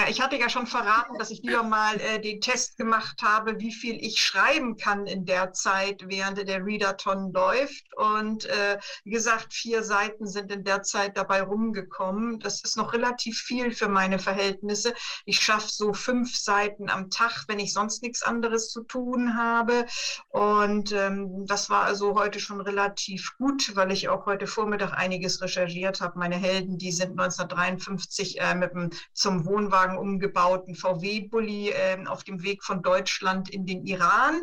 Ich 0.08 0.20
hatte 0.20 0.36
ja 0.36 0.48
schon 0.48 0.68
verraten, 0.68 1.18
dass 1.18 1.32
ich 1.32 1.42
lieber 1.42 1.64
mal 1.64 2.00
äh, 2.00 2.20
den 2.20 2.40
Test 2.40 2.76
gemacht 2.76 3.22
habe, 3.22 3.58
wie 3.58 3.72
viel 3.72 3.96
ich 4.00 4.22
schreiben 4.22 4.76
kann 4.76 5.06
in 5.06 5.24
der 5.24 5.52
Zeit, 5.52 6.04
während 6.06 6.38
der 6.38 6.64
Readathon 6.64 7.32
läuft. 7.32 7.84
Und 7.96 8.44
äh, 8.44 8.78
wie 9.02 9.10
gesagt, 9.10 9.52
vier 9.52 9.82
Seiten 9.82 10.28
sind 10.28 10.52
in 10.52 10.62
der 10.62 10.82
Zeit 10.82 11.16
dabei 11.16 11.42
rumgekommen. 11.42 12.38
Das 12.38 12.62
ist 12.62 12.76
noch 12.76 12.92
relativ 12.92 13.40
viel 13.40 13.72
für 13.72 13.88
meine 13.88 14.20
Verhältnisse. 14.20 14.94
Ich 15.24 15.40
schaffe 15.40 15.68
so 15.68 15.92
fünf 15.92 16.36
Seiten 16.36 16.88
am 16.88 17.10
Tag, 17.10 17.46
wenn 17.48 17.58
ich 17.58 17.72
sonst 17.72 18.00
nichts 18.04 18.22
anderes 18.22 18.70
zu 18.70 18.84
tun 18.84 19.36
habe. 19.36 19.86
Und 20.28 20.92
ähm, 20.92 21.46
das 21.46 21.68
war 21.68 21.82
also 21.82 22.14
heute 22.14 22.38
schon 22.38 22.60
relativ 22.60 23.36
gut, 23.38 23.74
weil 23.74 23.90
ich 23.90 24.08
auch 24.08 24.26
heute 24.26 24.46
Vormittag 24.46 24.92
einiges 24.92 25.42
recherchiert 25.42 26.00
habe. 26.00 26.16
Meine 26.16 26.36
Helden, 26.36 26.78
die 26.78 26.92
sind 26.92 27.18
1953 27.18 28.40
äh, 28.40 28.54
mit 28.54 28.72
dem 28.72 28.90
zum 29.14 29.44
Wohnwagen 29.46 29.79
Wohnwagen 29.80 29.98
umgebauten 29.98 30.74
VW-Bully 30.74 31.70
äh, 31.70 32.06
auf 32.06 32.24
dem 32.24 32.42
Weg 32.42 32.62
von 32.64 32.82
Deutschland 32.82 33.48
in 33.48 33.66
den 33.66 33.86
Iran. 33.86 34.42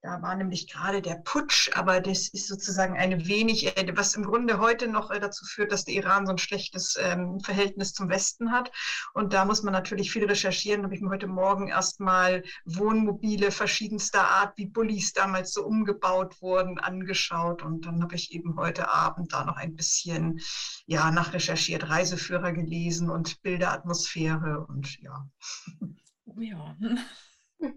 Da 0.00 0.22
war 0.22 0.36
nämlich 0.36 0.70
gerade 0.70 1.02
der 1.02 1.16
Putsch, 1.24 1.70
aber 1.74 2.00
das 2.00 2.28
ist 2.28 2.46
sozusagen 2.46 2.96
eine 2.96 3.26
wenig, 3.26 3.76
äh, 3.76 3.96
was 3.96 4.14
im 4.14 4.24
Grunde 4.24 4.58
heute 4.58 4.86
noch 4.86 5.10
äh, 5.10 5.18
dazu 5.18 5.44
führt, 5.44 5.72
dass 5.72 5.84
der 5.84 5.94
Iran 5.94 6.24
so 6.24 6.32
ein 6.32 6.38
schlechtes 6.38 6.96
ähm, 7.00 7.40
Verhältnis 7.40 7.92
zum 7.92 8.08
Westen 8.08 8.52
hat. 8.52 8.70
Und 9.12 9.32
da 9.32 9.44
muss 9.44 9.62
man 9.62 9.72
natürlich 9.72 10.12
viel 10.12 10.24
recherchieren. 10.24 10.82
Da 10.82 10.84
habe 10.84 10.94
ich 10.94 11.00
mir 11.00 11.10
heute 11.10 11.26
Morgen 11.26 11.68
erstmal 11.68 12.44
Wohnmobile 12.64 13.50
verschiedenster 13.50 14.26
Art, 14.26 14.56
wie 14.56 14.66
Bullis 14.66 15.12
damals 15.12 15.52
so 15.52 15.66
umgebaut 15.66 16.40
wurden, 16.40 16.78
angeschaut. 16.78 17.62
Und 17.62 17.84
dann 17.84 18.02
habe 18.02 18.14
ich 18.14 18.32
eben 18.32 18.56
heute 18.56 18.88
Abend 18.88 19.32
da 19.32 19.44
noch 19.44 19.56
ein 19.56 19.74
bisschen 19.74 20.40
ja, 20.86 21.10
nachrecherchiert, 21.10 21.90
Reiseführer 21.90 22.52
gelesen 22.52 23.10
und 23.10 23.42
Bilderatmosphäre 23.42 24.64
und 24.68 25.00
ja. 25.00 25.28
Oh 26.26 26.40
ja. 26.40 26.76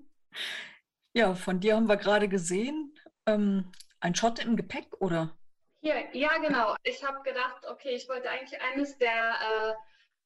Ja, 1.14 1.36
von 1.36 1.60
dir 1.60 1.76
haben 1.76 1.90
wir 1.90 1.98
gerade 1.98 2.30
gesehen, 2.30 2.96
ähm, 3.26 3.70
ein 4.00 4.16
Shot 4.16 4.40
im 4.40 4.56
Gepäck, 4.56 4.88
oder? 5.00 5.38
Hier, 5.82 6.16
ja, 6.16 6.38
genau. 6.38 6.76
Ich 6.84 7.04
habe 7.04 7.22
gedacht, 7.24 7.66
okay, 7.70 7.90
ich 7.90 8.08
wollte 8.08 8.30
eigentlich 8.30 8.62
eines 8.62 8.98
der 8.98 9.12
äh, 9.12 9.74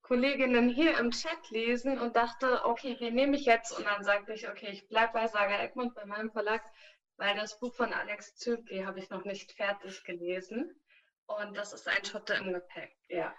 Kolleginnen 0.01 0.69
hier 0.69 0.99
im 0.99 1.09
Chat 1.09 1.49
lesen 1.49 1.97
und 1.97 2.15
dachte, 2.15 2.65
okay, 2.65 2.95
wen 2.99 3.15
nehme 3.15 3.35
ich 3.35 3.45
jetzt? 3.45 3.71
Und 3.71 3.85
dann 3.85 4.03
sagte 4.03 4.33
ich, 4.33 4.47
okay, 4.47 4.69
ich 4.69 4.87
bleibe 4.87 5.13
bei 5.13 5.27
Saga 5.27 5.59
Egmont, 5.63 5.95
bei 5.95 6.05
meinem 6.05 6.31
Verlag, 6.31 6.61
weil 7.17 7.35
das 7.35 7.59
Buch 7.59 7.73
von 7.73 7.91
Alex 7.91 8.35
Zögli 8.35 8.83
habe 8.83 8.99
ich 8.99 9.09
noch 9.09 9.25
nicht 9.25 9.53
fertig 9.53 10.03
gelesen. 10.03 10.79
Und 11.25 11.57
das 11.57 11.73
ist 11.73 11.87
ein 11.87 12.05
Schotte 12.05 12.35
im 12.35 12.53
Gepäck, 12.53 12.95
ja. 13.07 13.35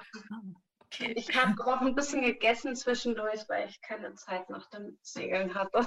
Okay. 0.92 1.12
Ich 1.16 1.34
habe 1.36 1.54
auch 1.66 1.80
ein 1.80 1.94
bisschen 1.94 2.22
gegessen 2.22 2.76
zwischendurch, 2.76 3.48
weil 3.48 3.68
ich 3.68 3.80
keine 3.82 4.14
Zeit 4.14 4.48
nach 4.50 4.68
dem 4.70 4.98
Segeln 5.02 5.54
hatte. 5.54 5.86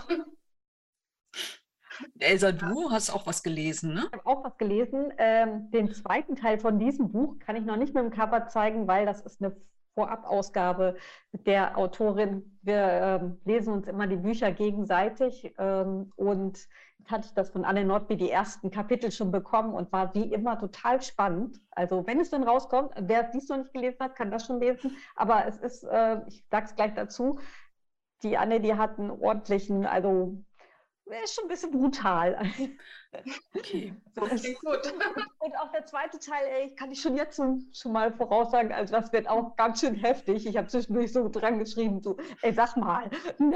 Elsa, 2.20 2.52
du 2.52 2.92
hast 2.92 3.10
auch 3.10 3.26
was 3.26 3.44
gelesen, 3.44 3.94
ne? 3.94 4.04
Ich 4.08 4.14
habe 4.14 4.26
auch 4.26 4.44
was 4.44 4.58
gelesen. 4.58 5.12
Ähm, 5.18 5.72
den 5.72 5.94
zweiten 5.94 6.36
Teil 6.36 6.60
von 6.60 6.80
diesem 6.80 7.12
Buch 7.12 7.40
kann 7.40 7.56
ich 7.56 7.66
noch 7.66 7.78
nicht 7.78 7.94
mit 7.94 8.04
dem 8.04 8.12
Cover 8.12 8.48
zeigen, 8.48 8.88
weil 8.88 9.06
das 9.06 9.22
ist 9.22 9.42
eine 9.42 9.56
Vorabausgabe 9.96 10.98
der 11.34 11.78
Autorin. 11.78 12.58
Wir 12.62 13.20
ähm, 13.22 13.42
lesen 13.46 13.74
uns 13.74 13.88
immer 13.88 14.08
die 14.08 14.16
Bücher 14.16 14.52
gegenseitig 14.52 15.54
ähm, 15.58 16.12
und 16.16 16.68
hatte 17.06 17.28
ich 17.28 17.34
das 17.34 17.50
von 17.50 17.66
Anne 17.66 17.86
Nordby 17.86 18.18
die 18.18 18.30
ersten 18.30 18.72
Kapitel 18.72 19.12
schon 19.12 19.32
bekommen 19.32 19.74
und 19.74 19.92
war 19.92 20.14
wie 20.14 20.32
immer 20.32 20.60
total 20.60 21.02
spannend. 21.02 21.60
Also 21.72 22.06
wenn 22.06 22.20
es 22.20 22.30
dann 22.30 22.44
rauskommt, 22.44 22.94
wer 22.98 23.24
dies 23.24 23.50
noch 23.50 23.58
nicht 23.58 23.74
gelesen 23.74 24.00
hat, 24.00 24.16
kann 24.16 24.32
das 24.32 24.46
schon 24.46 24.60
lesen. 24.60 24.96
Aber 25.16 25.46
es 25.48 25.58
ist, 25.58 25.84
äh, 25.84 26.22
ich 26.28 26.44
sage 26.52 26.66
es 26.66 26.76
gleich 26.76 26.94
dazu, 26.94 27.40
die 28.24 28.38
Anne, 28.38 28.60
die 28.60 28.76
hat 28.76 29.00
einen 29.00 29.12
ordentlichen, 29.12 29.86
also 29.86 30.44
ist 31.24 31.36
schon 31.36 31.46
ein 31.46 31.50
bisschen 31.50 31.72
brutal. 31.72 32.40
Okay. 33.56 33.94
So, 34.16 34.24
okay, 34.24 34.58
gut. 34.62 34.94
Und 35.40 35.58
auch 35.58 35.72
der 35.72 35.86
zweite 35.86 36.20
Teil, 36.20 36.46
ey, 36.48 36.76
kann 36.76 36.92
ich 36.92 37.02
schon 37.02 37.16
jetzt 37.16 37.38
schon, 37.38 37.68
schon 37.74 37.92
mal 37.92 38.12
voraussagen, 38.14 38.72
also 38.72 38.94
das 38.94 39.12
wird 39.14 39.28
auch 39.28 39.56
ganz 39.56 39.80
schön 39.80 39.96
heftig. 39.96 40.46
Ich 40.46 40.58
habe 40.58 40.68
zwischendurch 40.68 41.12
so 41.14 41.30
dran 41.30 41.58
geschrieben, 41.58 42.02
so, 42.02 42.18
ey, 42.42 42.54
sag 42.54 42.76
mal. 42.78 43.10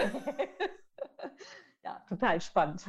ja, 1.84 2.04
total 2.08 2.41
spannend. 2.41 2.86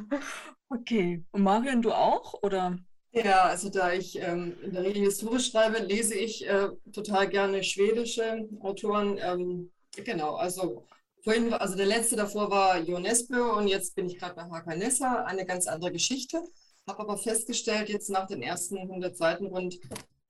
Okay. 0.70 1.24
Und 1.30 1.42
Marion, 1.42 1.82
du 1.82 1.92
auch, 1.92 2.42
oder? 2.42 2.76
Ja, 3.12 3.44
also 3.44 3.68
da 3.68 3.92
ich 3.92 4.18
ähm, 4.20 4.56
in 4.62 4.72
der 4.72 4.82
Regel 4.82 5.04
historisch 5.04 5.50
schreibe, 5.50 5.78
lese 5.78 6.16
ich 6.16 6.48
äh, 6.48 6.70
total 6.92 7.28
gerne 7.28 7.62
schwedische 7.62 8.48
Autoren. 8.60 9.18
Ähm, 9.22 9.70
genau, 10.04 10.34
also 10.34 10.84
Vorhin, 11.24 11.54
also 11.54 11.74
der 11.74 11.86
letzte 11.86 12.16
davor 12.16 12.50
war 12.50 12.78
Ionesco 12.78 13.56
und 13.56 13.66
jetzt 13.66 13.94
bin 13.94 14.06
ich 14.06 14.18
gerade 14.18 14.34
bei 14.34 14.42
Hakan 14.42 14.78
Nessa, 14.78 15.24
eine 15.24 15.46
ganz 15.46 15.66
andere 15.66 15.90
Geschichte. 15.90 16.44
Habe 16.86 17.00
aber 17.00 17.16
festgestellt, 17.16 17.88
jetzt 17.88 18.10
nach 18.10 18.26
den 18.26 18.42
ersten 18.42 18.76
100 18.76 19.16
Seiten 19.16 19.46
rund, 19.46 19.78